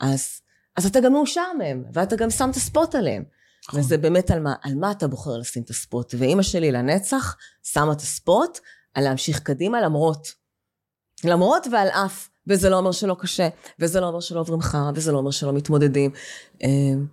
[0.00, 0.28] אז,
[0.76, 3.24] אז אתה גם מאושר מהם, ואתה גם שם את הספוט עליהם.
[3.68, 3.80] נכון.
[3.80, 6.14] וזה באמת על מה, על מה אתה בוחר לשים את הספוט.
[6.18, 8.58] ואימא שלי לנצח שמה את הספוט
[8.94, 10.28] על להמשיך קדימה למרות.
[11.24, 15.12] למרות ועל אף וזה לא אומר שלא קשה, וזה לא אומר שלא עוברים חרא, וזה
[15.12, 16.10] לא אומר שלא מתמודדים.
[16.62, 17.06] אמ,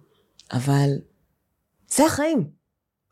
[0.52, 0.89] אבל
[1.88, 2.50] זה החיים.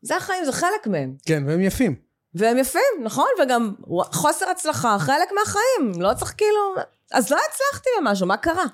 [0.02, 1.16] זה החיים, זה חלק מהם.
[1.26, 1.96] כן, והם יפים.
[2.34, 3.28] והם יפים, נכון?
[3.44, 3.74] וגם
[4.12, 6.02] חוסר הצלחה, חלק מהחיים.
[6.02, 6.76] לא צריך כאילו...
[7.12, 8.66] אז לא הצלחתי במשהו, מה קרה?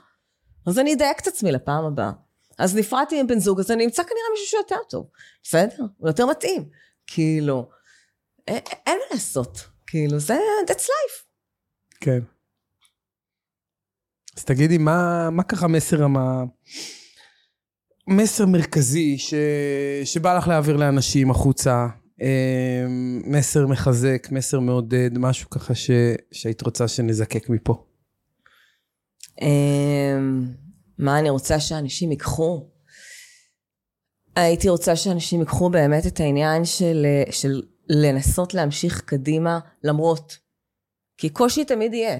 [0.67, 2.11] אז אני אדייק את עצמי לפעם הבאה.
[2.57, 5.07] אז נפרדתי עם בן זוג, אז אני אמצא כנראה מישהו שיותר טוב.
[5.43, 5.83] בסדר?
[5.97, 6.69] הוא יותר מתאים.
[7.07, 7.69] כאילו,
[8.47, 9.74] אין, אין מה לעשות.
[9.87, 11.25] כאילו, זה, that's life.
[11.99, 12.19] כן.
[14.37, 16.43] אז תגידי, מה, מה ככה מסר המה...
[18.07, 19.33] מסר מרכזי ש...
[20.03, 21.87] שבא לך להעביר לאנשים החוצה,
[22.21, 22.85] אה,
[23.25, 25.91] מסר מחזק, מסר מעודד, משהו ככה ש...
[26.31, 27.85] שהיית רוצה שנזקק מפה.
[29.41, 30.17] אה,
[30.99, 32.69] מה אני רוצה שאנשים ייקחו?
[34.35, 40.37] הייתי רוצה שאנשים ייקחו באמת את העניין של, של לנסות להמשיך קדימה למרות.
[41.17, 42.19] כי קושי תמיד יהיה.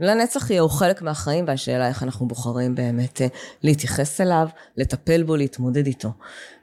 [0.00, 3.26] לנצח יהיה הוא חלק מהחיים והשאלה איך אנחנו בוחרים באמת אה,
[3.62, 6.08] להתייחס אליו, לטפל בו, להתמודד איתו.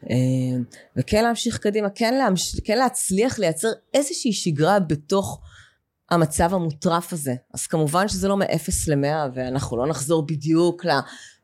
[0.09, 0.15] אה,
[0.97, 2.59] וכן להמשיך קדימה, כן, להמש...
[2.59, 5.41] כן להצליח לייצר איזושהי שגרה בתוך
[6.11, 7.35] המצב המוטרף הזה.
[7.53, 10.85] אז כמובן שזה לא מ-0 ל-100 ואנחנו לא נחזור בדיוק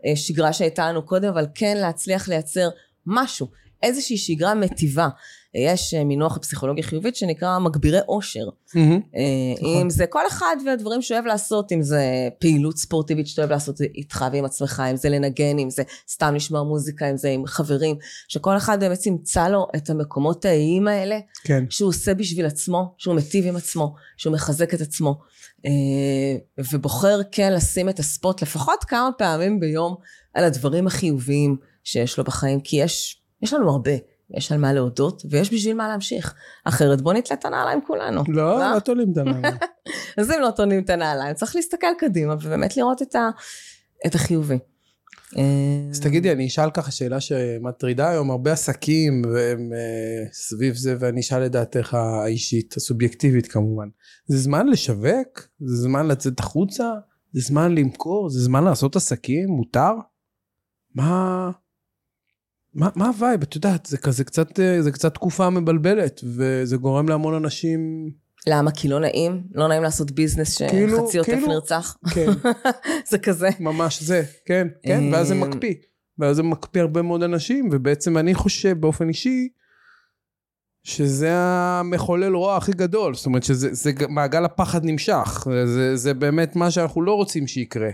[0.05, 2.69] לשגרה שהייתה לנו קודם, אבל כן להצליח לייצר
[3.05, 3.47] משהו,
[3.83, 5.07] איזושהי שגרה מטיבה.
[5.55, 8.39] יש אה, מינוח בפסיכולוגיה חיובית שנקרא מגבירי עושר.
[8.49, 9.17] Mm-hmm.
[9.61, 12.03] אם זה כל אחד והדברים שאוהב לעשות, אם זה
[12.39, 16.63] פעילות ספורטיבית שאתה אוהב לעשות איתך ועם עצמך, אם זה לנגן, אם זה סתם לשמוע
[16.63, 17.95] מוזיקה, אם זה עם חברים,
[18.27, 21.63] שכל אחד באמת ימצא לו את המקומות האיים האלה, כן.
[21.69, 25.19] שהוא עושה בשביל עצמו, שהוא מטיב עם עצמו, שהוא מחזק את עצמו.
[25.65, 29.95] אה, ובוחר כן לשים את הספוט לפחות כמה פעמים ביום
[30.33, 33.91] על הדברים החיוביים שיש לו בחיים, כי יש, יש לנו הרבה.
[34.31, 36.33] יש על מה להודות, ויש בשביל מה להמשיך.
[36.65, 38.23] אחרת בוא נתלה את הנעליים כולנו.
[38.27, 39.55] לא, לא, לא תולים את הנעליים.
[40.17, 43.29] אז אם לא תולים את הנעליים, צריך להסתכל קדימה ובאמת לראות את, ה,
[44.05, 44.57] את החיובי.
[45.91, 51.19] אז תגידי, אני אשאל ככה שאלה שמטרידה היום הרבה עסקים והם uh, סביב זה, ואני
[51.19, 53.87] אשאל את דעתך האישית, הסובייקטיבית כמובן.
[54.27, 55.47] זה זמן לשווק?
[55.59, 56.93] זה זמן לצאת החוצה?
[57.33, 58.29] זה זמן למכור?
[58.29, 59.49] זה זמן לעשות עסקים?
[59.49, 59.91] מותר?
[60.95, 61.51] מה...
[62.73, 63.41] מה, מה ה vibe?
[63.41, 68.11] את יודעת, זה כזה קצת, אה, זה קצת תקופה מבלבלת, וזה גורם להמון אנשים...
[68.47, 68.71] למה?
[68.71, 69.43] כי לא נעים?
[69.53, 71.97] לא נעים לעשות business שחצי כאילו, עוטף כאילו, נרצח?
[72.13, 72.27] כן.
[73.09, 73.49] זה כזה.
[73.59, 75.73] ממש זה, כן, כן, ואז זה אה, מקפיא.
[76.19, 79.49] ואז זה מקפיא הרבה מאוד אנשים, ובעצם אני חושב באופן אישי,
[80.83, 83.15] שזה המחולל רוע הכי גדול.
[83.15, 85.47] זאת אומרת שזה זה, מעגל הפחד נמשך.
[85.65, 87.89] זה, זה באמת מה שאנחנו לא רוצים שיקרה.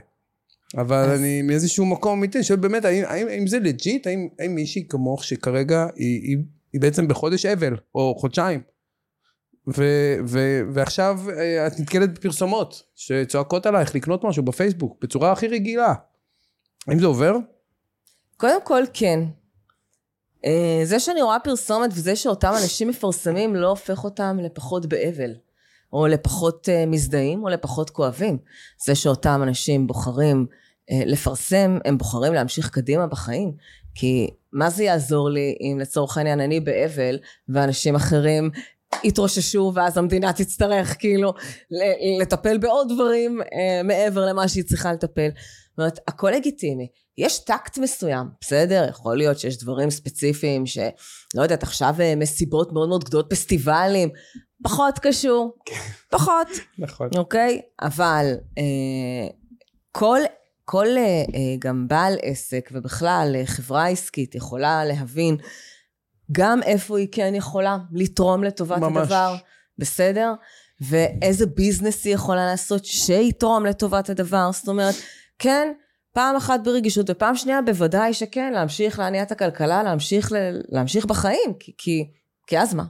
[0.77, 1.19] אבל אז...
[1.19, 4.07] אני מאיזשהו מקום אמיתי, שבאמת, האם, האם, האם זה לג'יט?
[4.07, 6.38] האם, האם מישהי כמוך שכרגע היא, היא,
[6.73, 8.61] היא בעצם בחודש אבל, או חודשיים,
[9.77, 9.83] ו,
[10.27, 15.93] ו, ועכשיו אה, את נתקלת בפרסומות שצועקות עלייך לקנות משהו בפייסבוק בצורה הכי רגילה.
[16.88, 17.35] האם זה עובר?
[18.38, 19.19] קודם כל כן.
[20.45, 25.31] אה, זה שאני רואה פרסומת וזה שאותם אנשים מפרסמים לא הופך אותם לפחות באבל.
[25.93, 28.38] או לפחות אה, מזדהים או לפחות כואבים.
[28.85, 30.45] זה שאותם אנשים בוחרים
[30.91, 33.52] לפרסם, הם בוחרים להמשיך קדימה בחיים.
[33.95, 37.19] כי מה זה יעזור לי אם לצורך העניין אני באבל
[37.50, 38.50] ואנשים אחרים
[39.04, 41.34] יתרוששו ואז המדינה תצטרך כאילו
[42.21, 45.30] לטפל בעוד דברים אה, מעבר למה שהיא צריכה לטפל.
[45.69, 46.88] זאת אומרת, הכל לגיטימי.
[47.17, 48.86] יש טקט מסוים, בסדר?
[48.89, 54.10] יכול להיות שיש דברים ספציפיים שלא יודעת, עכשיו מסיבות מאוד מאוד גדולות, פסטיבלים,
[54.63, 55.76] פחות קשור, כן.
[56.10, 56.48] פחות.
[56.80, 57.10] נכון.
[57.17, 57.62] אוקיי?
[57.82, 59.28] אבל אה,
[59.91, 60.19] כל,
[60.65, 65.38] כל אה, אה, גם בעל עסק ובכלל אה, חברה עסקית יכולה להבין
[66.32, 68.97] גם איפה היא כן יכולה לתרום לטובת ממש.
[68.97, 69.36] הדבר,
[69.78, 70.34] בסדר?
[70.82, 74.49] ואיזה ביזנס היא יכולה לעשות שיתרום לטובת הדבר.
[74.51, 74.95] זאת אומרת,
[75.39, 75.71] כן,
[76.13, 80.32] פעם אחת ברגישות ופעם שנייה בוודאי שכן, להמשיך להניע את הכלכלה, להמשיך,
[80.69, 82.12] להמשיך בחיים, כי, כי,
[82.47, 82.84] כי אז מה?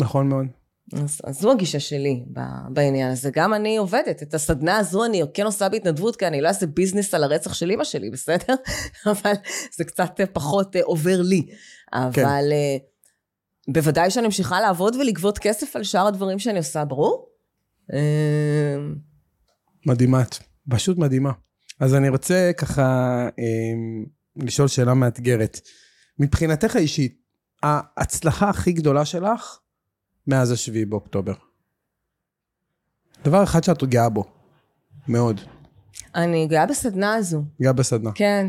[0.00, 0.46] נכון מאוד.
[0.92, 2.24] אז, אז זו הגישה שלי
[2.68, 3.30] בעניין הזה.
[3.32, 7.14] גם אני עובדת, את הסדנה הזו אני כן עושה בהתנדבות, כי אני לא אעשה ביזנס
[7.14, 8.54] על הרצח של אימא שלי, בסדר?
[9.12, 9.32] אבל
[9.76, 11.46] זה קצת פחות אה, עובר לי.
[11.92, 12.12] אבל
[12.52, 13.72] כן.
[13.72, 17.28] בוודאי שאני ממשיכה לעבוד ולגבות כסף על שאר הדברים שאני עושה, ברור?
[17.92, 18.76] אה,
[19.86, 20.36] מדהימה את,
[20.70, 21.32] פשוט מדהימה.
[21.80, 23.28] אז אני רוצה ככה
[24.36, 25.60] לשאול שאלה מאתגרת.
[26.18, 27.20] מבחינתך האישית,
[27.62, 29.58] ההצלחה הכי גדולה שלך
[30.26, 31.32] מאז השביעי באוקטובר?
[33.24, 34.24] דבר אחד שאת גאה בו,
[35.08, 35.40] מאוד.
[36.14, 37.42] אני גאה בסדנה הזו.
[37.62, 38.10] גאה בסדנה.
[38.14, 38.46] כן,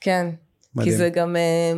[0.00, 0.30] כן.
[0.74, 0.92] מדהים.
[0.92, 1.36] כי זה גם...
[1.36, 1.72] אה,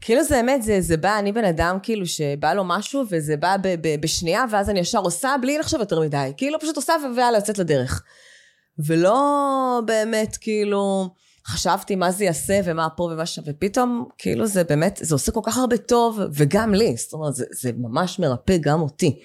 [0.00, 3.56] כאילו זה אמת, זה, זה בא, אני בן אדם כאילו שבא לו משהו וזה בא
[3.62, 6.32] ב, ב, בשנייה ואז אני ישר עושה בלי לחשוב יותר מדי.
[6.36, 8.02] כאילו פשוט עושה ויאללה, יוצאת לדרך.
[8.78, 11.14] ולא באמת כאילו
[11.46, 15.40] חשבתי מה זה יעשה ומה פה ומה שם, ופתאום כאילו זה באמת, זה עושה כל
[15.44, 19.20] כך הרבה טוב, וגם לי, זאת אומרת, זה, זה ממש מרפא גם אותי.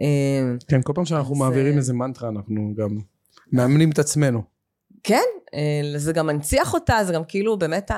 [0.00, 2.98] אה, כן, כל פעם שאנחנו אז, מעבירים אה, איזה מנטרה, אנחנו גם
[3.52, 4.42] מאמנים את עצמנו.
[5.02, 7.90] כן, אה, זה גם מנציח אותה, זה גם כאילו באמת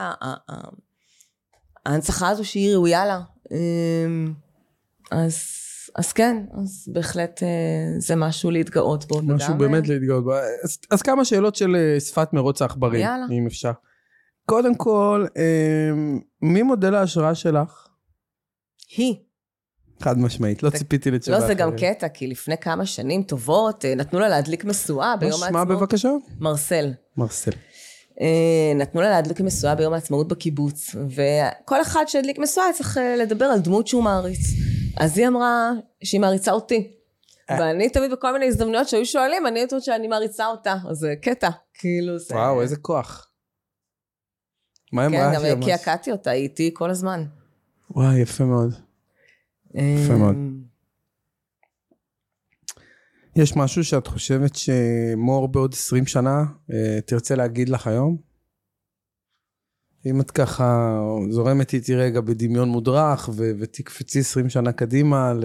[1.87, 3.21] ההנצחה הזו שהיא ראויה לה.
[5.11, 5.62] אז,
[5.95, 7.49] אז כן, אז בהחלט אה,
[7.99, 9.23] זה משהו להתגאות בו.
[9.23, 10.35] משהו וגם, באמת אה, להתגאות בו.
[10.35, 13.27] אז, אז כמה שאלות של אה, שפת מרוץ העכברים, יאללה.
[13.31, 13.73] אם אפשר.
[14.47, 15.27] קודם כל,
[16.43, 17.87] מי מודל ההשראה שלך?
[18.97, 19.15] היא.
[20.01, 21.81] חד משמעית, לא ציפיתי לתשובה לא, זה גם אחרת.
[21.81, 25.81] קטע, כי לפני כמה שנים טובות נתנו לה להדליק משואה ביום מה שמה העצמאות.
[25.81, 26.09] בבקשה?
[26.41, 26.93] מרסל.
[27.17, 27.51] מרסל.
[28.75, 33.87] נתנו לה להדליק משואה ביום העצמאות בקיבוץ, וכל אחד שהדליק משואה צריך לדבר על דמות
[33.87, 34.41] שהוא מעריץ.
[34.97, 35.71] אז היא אמרה
[36.05, 36.93] שהיא מעריצה אותי.
[37.51, 37.57] אה.
[37.61, 40.75] ואני תמיד בכל מיני הזדמנויות שהיו שואלים, אני יודעת שאני מעריצה אותה.
[40.89, 42.35] אז זה קטע, כאילו זה...
[42.35, 43.29] וואו, איזה כוח.
[44.93, 45.35] מה כן, אמרה?
[45.35, 47.25] גם שהיא ממש- קעקעתי אותה, היא איתי כל הזמן.
[47.91, 48.75] וואי, יפה מאוד.
[49.75, 50.35] יפה מאוד.
[50.37, 50.43] אה,
[53.37, 58.32] יש משהו שאת חושבת שמור בעוד 20 שנה אה, תרצה להגיד לך היום?
[60.07, 60.99] אם את ככה
[61.31, 65.45] זורמת איתי רגע בדמיון מודרך ו- ותקפצי 20 שנה קדימה ל...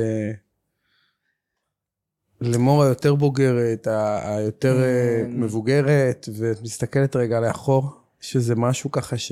[2.42, 5.42] למור היותר בוגרת, ה- היותר אה, אמ.
[5.42, 7.92] מבוגרת, ואת מסתכלת רגע לאחור,
[8.22, 9.32] יש איזה משהו ככה ש...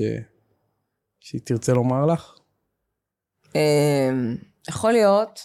[1.20, 2.38] שהיא תרצה לומר לך?
[3.56, 4.10] אה,
[4.68, 5.40] יכול להיות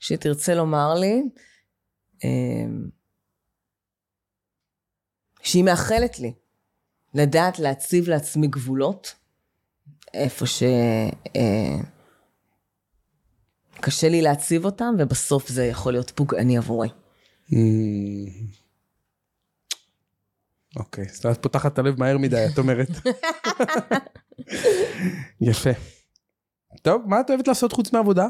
[0.00, 1.22] שהיא תרצה לומר לי
[2.24, 2.64] אה,
[5.42, 6.32] שהיא מאחלת לי
[7.14, 9.14] לדעת להציב לעצמי גבולות
[10.14, 10.62] איפה ש...
[11.36, 11.76] אה,
[13.80, 16.88] קשה לי להציב אותם, ובסוף זה יכול להיות פוגעני עבורי.
[17.50, 17.54] Mm.
[20.76, 22.88] אוקיי, אז את פותחת את הלב מהר מדי, את אומרת.
[25.40, 25.70] יפה.
[26.82, 28.26] טוב, מה את אוהבת לעשות חוץ מעבודה?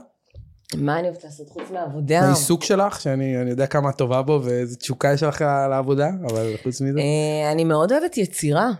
[0.76, 2.20] מה אני אוהבת לעשות חוץ מהעבודה?
[2.20, 5.40] העיסוק שלך, שאני אני יודע כמה את טובה בו ואיזה תשוקה יש לך
[5.70, 6.98] לעבודה, אבל חוץ מזה.
[6.98, 8.70] אה, אני מאוד אוהבת יצירה.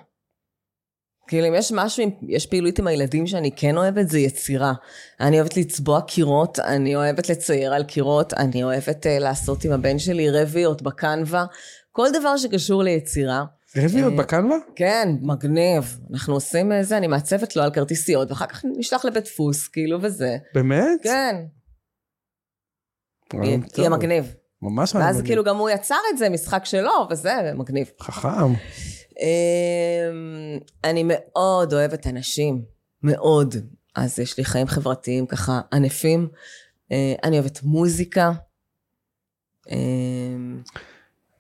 [1.29, 4.73] כאילו, אם יש משהו, יש פעילות עם הילדים שאני כן אוהבת, זה יצירה.
[5.21, 9.99] אני אוהבת לצבוע קירות, אני אוהבת לצייר על קירות, אני אוהבת uh, לעשות עם הבן
[9.99, 11.45] שלי רביעות בקנווה,
[11.93, 13.45] כל דבר שקשור ליצירה.
[13.77, 14.57] רביעיות אה, בקנווה?
[14.77, 15.99] כן, מגניב.
[16.13, 19.99] אנחנו עושים אה, זה, אני מעצבת לו על כרטיסיות, ואחר כך נשלח לבית דפוס, כאילו,
[20.03, 20.37] וזה.
[20.55, 21.01] באמת?
[21.03, 21.37] כן,
[23.79, 23.89] יהיה.
[23.89, 24.35] מגניב.
[24.63, 25.31] ממש רעיון ואז מגניב.
[25.31, 27.91] כאילו גם הוא יצר את זה, משחק שלו, וזה, מגניב.
[28.01, 28.29] חכם.
[29.21, 32.63] אמ, אני מאוד אוהבת אנשים,
[33.03, 33.55] מאוד.
[33.97, 36.29] אז יש לי חיים חברתיים ככה ענפים.
[36.93, 38.33] אה, אני אוהבת מוזיקה.
[39.71, 40.63] אמ,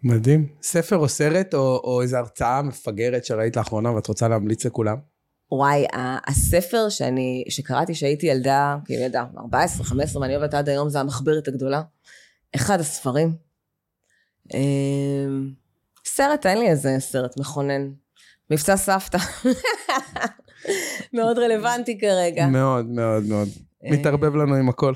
[0.02, 0.48] מדהים.
[0.62, 4.96] ספר או סרט או, או איזו הרצאה מפגרת שראית לאחרונה ואת רוצה להמליץ לכולם?
[5.52, 5.86] וואי,
[6.26, 11.48] הספר שאני, שקראתי כשהייתי ילדה, כאילו ילדה, 14, 15, ואני אוהבת עד היום, זה המחברת
[11.48, 11.82] הגדולה.
[12.54, 13.36] אחד הספרים.
[16.14, 17.90] סרט, אין לי איזה סרט מכונן.
[18.50, 19.18] מבצע סבתא.
[21.12, 22.46] מאוד רלוונטי כרגע.
[22.46, 23.48] מאוד מאוד מאוד.
[23.84, 24.92] אה, מתערבב לנו עם הכל.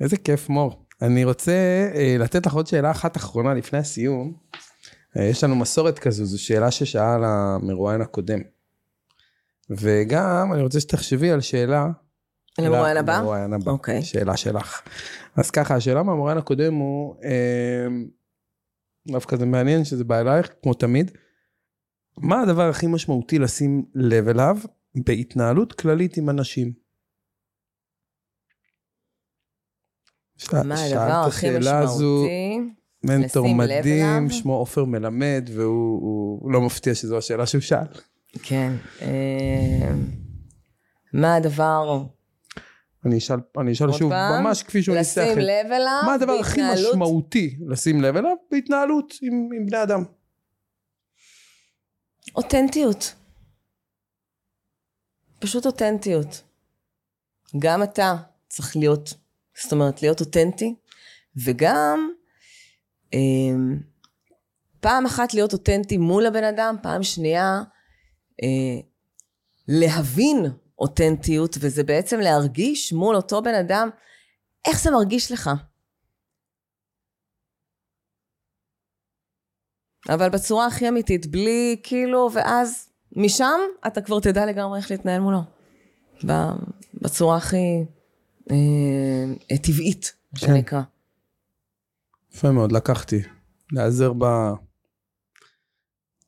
[0.00, 0.86] איזה כיף מור.
[1.02, 1.52] אני רוצה
[1.94, 4.34] אה, לתת לך עוד שאלה אחת אחרונה לפני הסיום.
[5.16, 8.40] אה, יש לנו מסורת כזו, זו שאלה ששאל המרואיין הקודם.
[9.70, 11.86] וגם אני רוצה שתחשבי על שאלה.
[12.58, 13.18] למרואיין הבא?
[13.18, 13.70] למרואיין הבא.
[13.70, 14.02] אוקיי.
[14.02, 14.80] שאלה שלך.
[15.36, 17.86] אז ככה, השאלה מהמרואיין הקודם הוא, אה,
[19.10, 21.10] דווקא זה מעניין שזה בא אלייך, כמו תמיד.
[22.18, 24.56] מה הדבר הכי משמעותי לשים לב אליו
[24.94, 26.72] בהתנהלות כללית עם אנשים?
[30.52, 32.58] מה הדבר הכי משמעותי?
[33.04, 34.30] מנטור מדהים?
[34.30, 36.00] שמו עופר מלמד, והוא
[36.42, 37.86] הוא לא מפתיע שזו השאלה שהוא שאל.
[38.42, 38.72] כן.
[39.02, 40.06] אמ,
[41.12, 42.04] מה הדבר?
[43.06, 44.44] אני אשאל, אני אשאל שוב, פעם?
[44.44, 49.14] ממש כפי שהוא ניסח לשים לב אליו מה הדבר הכי משמעותי לשים לב אליו בהתנהלות
[49.22, 50.04] עם, עם בני אדם?
[52.36, 53.14] אותנטיות.
[55.38, 56.42] פשוט אותנטיות.
[57.58, 58.16] גם אתה
[58.48, 59.14] צריך להיות,
[59.62, 60.74] זאת אומרת, להיות אותנטי,
[61.44, 62.10] וגם
[63.12, 63.80] אמ,
[64.80, 67.62] פעם אחת להיות אותנטי מול הבן אדם, פעם שנייה
[68.42, 68.80] אה,
[69.68, 70.46] להבין
[70.78, 73.88] אותנטיות, וזה בעצם להרגיש מול אותו בן אדם
[74.66, 75.50] איך זה מרגיש לך.
[80.08, 85.40] אבל בצורה הכי אמיתית, בלי כאילו, ואז משם אתה כבר תדע לגמרי איך להתנהל מולו.
[86.94, 87.84] בצורה הכי
[88.50, 90.46] אה, טבעית, מה כן.
[90.46, 90.82] שנקרא.
[92.34, 93.22] יפה מאוד, לקחתי.
[93.72, 94.12] להיעזר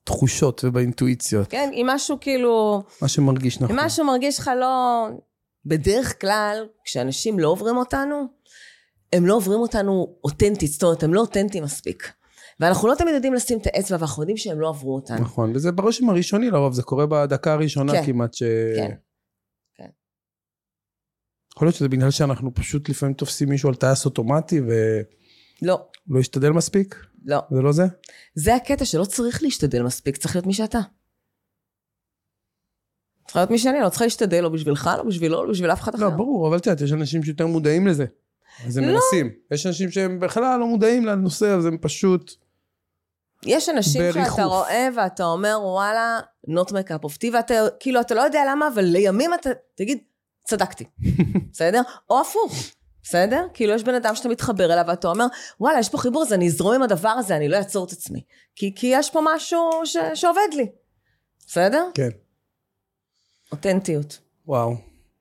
[0.03, 3.79] בתחושות ובאינטואיציות, כן, אם משהו כאילו, מה שמרגיש נכון.
[3.79, 5.07] אם משהו מרגיש לך לא...
[5.65, 8.25] בדרך כלל, כשאנשים לא עוברים אותנו,
[9.13, 12.13] הם לא עוברים אותנו אותנטית, זאת אומרת, הם לא אותנטיים מספיק.
[12.61, 15.21] ואנחנו לא תמיד יודעים לשים את האצבע, ואנחנו יודעים שהם לא עברו אותנו.
[15.21, 18.07] נכון, וזה ברושם הראשוני לרוב, זה קורה בדקה הראשונה כן.
[18.07, 18.43] כמעט ש...
[18.77, 18.91] כן.
[19.75, 19.89] כן.
[21.57, 25.05] יכול להיות שזה בגלל שאנחנו פשוט לפעמים תופסים מישהו על טייס אוטומטי ולא
[25.63, 25.89] לא,
[26.19, 27.07] השתדל מספיק?
[27.25, 27.39] לא.
[27.51, 27.85] זה לא זה?
[28.35, 30.79] זה הקטע שלא צריך להשתדל מספיק, צריך להיות מי שאתה.
[33.27, 35.95] צריך להיות מי שאני, לא צריכה להשתדל, לא בשבילך, לא בשבילו, לא בשביל אף אחד
[35.95, 36.05] אחר.
[36.05, 38.05] לא, ברור, אבל את יודעת, יש אנשים שיותר מודעים לזה.
[38.67, 38.93] אז הם לא.
[38.93, 39.33] מנסים.
[39.51, 42.33] יש אנשים שהם בכלל לא מודעים לנושא, אז הם פשוט...
[43.47, 44.31] יש אנשים בריחוף.
[44.31, 48.43] שאתה רואה ואתה אומר, וואלה, not make up of tea, ואתה, כאילו, אתה לא יודע
[48.51, 49.99] למה, אבל לימים אתה תגיד,
[50.45, 50.85] צדקתי,
[51.53, 51.81] בסדר?
[52.11, 52.55] או הפוך,
[53.03, 53.47] בסדר?
[53.55, 55.27] כאילו, יש בן אדם שאתה מתחבר אליו, ואתה אומר,
[55.61, 58.23] וואלה, יש פה חיבור, אז אני אזרום עם הדבר הזה, אני לא אעצור את עצמי.
[58.57, 60.67] כי, כי יש פה משהו ש, שעובד לי,
[61.47, 61.85] בסדר?
[61.95, 62.09] כן.
[63.53, 64.19] אותנטיות.
[64.47, 64.75] וואו.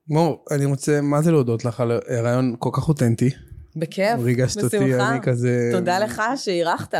[0.08, 3.30] מור, אני רוצה, מה זה להודות לך על רעיון כל כך אותנטי?
[3.76, 4.94] בכיף, ריגשת אותי.
[4.94, 5.70] אני כזה...
[5.72, 6.94] תודה לך שאירחת.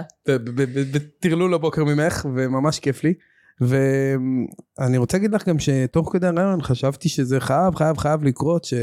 [0.93, 3.15] בטרלול הבוקר ממך, וממש כיף לי.
[3.61, 8.75] ואני רוצה להגיד לך גם שתוך כדי הרעיון חשבתי שזה חייב, חייב, חייב לקרות, ש...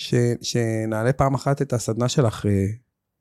[0.00, 0.14] ש...
[0.42, 2.50] שנעלה פעם אחת את הסדנה שלך, אה,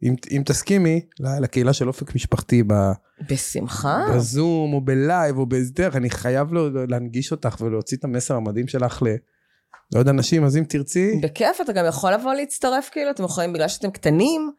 [0.03, 1.01] אם, אם תסכימי,
[1.41, 2.91] לקהילה של אופק משפחתי ב-
[3.29, 4.05] בשמחה.
[4.15, 9.03] בזום או בלייב או בהסדר, אני חייב לו- להנגיש אותך ולהוציא את המסר המדהים שלך
[9.03, 9.07] ל...
[9.93, 13.67] לעוד אנשים, אז אם תרצי, בכיף, אתה גם יכול לבוא להצטרף, כאילו, אתם יכולים, בגלל
[13.67, 14.51] שאתם קטנים,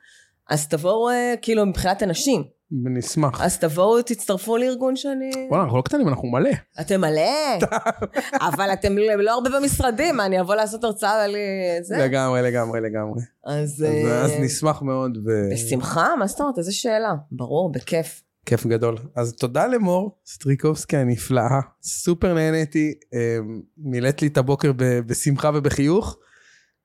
[0.50, 2.42] אז תבואו, אה, כאילו, מבחינת אנשים.
[2.72, 3.40] נשמח.
[3.40, 5.30] אז תבואו, תצטרפו לארגון שאני...
[5.48, 6.50] וואלה, אנחנו לא קטנים, אנחנו מלא.
[6.80, 7.58] אתם מלא,
[8.48, 11.36] אבל אתם לא הרבה במשרדים, אני אבוא לעשות הרצאה על
[11.82, 11.96] זה?
[11.98, 13.20] לגמרי, לגמרי, לגמרי.
[13.46, 13.84] אז...
[14.24, 15.18] אז, אה, נשמח מאוד.
[15.52, 16.58] בשמחה, מה זאת אומרת?
[16.58, 17.14] איזה שאלה.
[17.32, 18.22] ברור, בכיף.
[18.46, 18.96] כיף גדול.
[19.16, 23.38] אז תודה למור סטריקובסקי הנפלאה, סופר נהניתי, אה,
[23.78, 24.72] מילאת לי את הבוקר
[25.06, 26.16] בשמחה ובחיוך,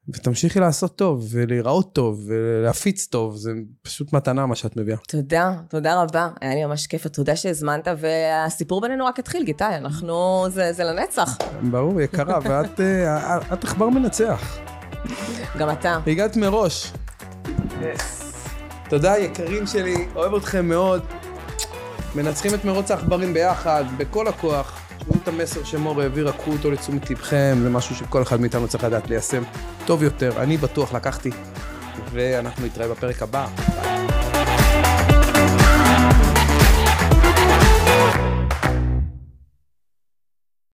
[0.09, 3.51] ותמשיכי לעשות טוב, ולהיראות טוב, ולהפיץ טוב, זה
[3.81, 4.97] פשוט מתנה מה שאת מביאה.
[5.07, 6.29] תודה, תודה רבה.
[6.41, 10.45] היה לי ממש כיף, ותודה שהזמנת, והסיפור בינינו רק התחיל, גיטאי, אנחנו...
[10.49, 11.37] זה, זה לנצח.
[11.69, 14.57] ברור, יקרה, ואת אה, את עכבר מנצח.
[15.57, 15.99] גם אתה.
[16.07, 16.91] הגעת מראש.
[18.89, 21.01] תודה יקרים שלי, אוהב אתכם מאוד.
[22.15, 24.84] מנצחים את מרוץ העכברים ביחד, בכל הכוח.
[25.05, 28.83] תשמעו את המסר שמור העביר, קחו אותו לתשומת לבכם, זה משהו שכל אחד מאיתנו צריך
[28.83, 29.43] לדעת ליישם
[29.85, 30.43] טוב יותר.
[30.43, 31.29] אני בטוח לקחתי,
[32.11, 33.47] ואנחנו נתראה בפרק הבא.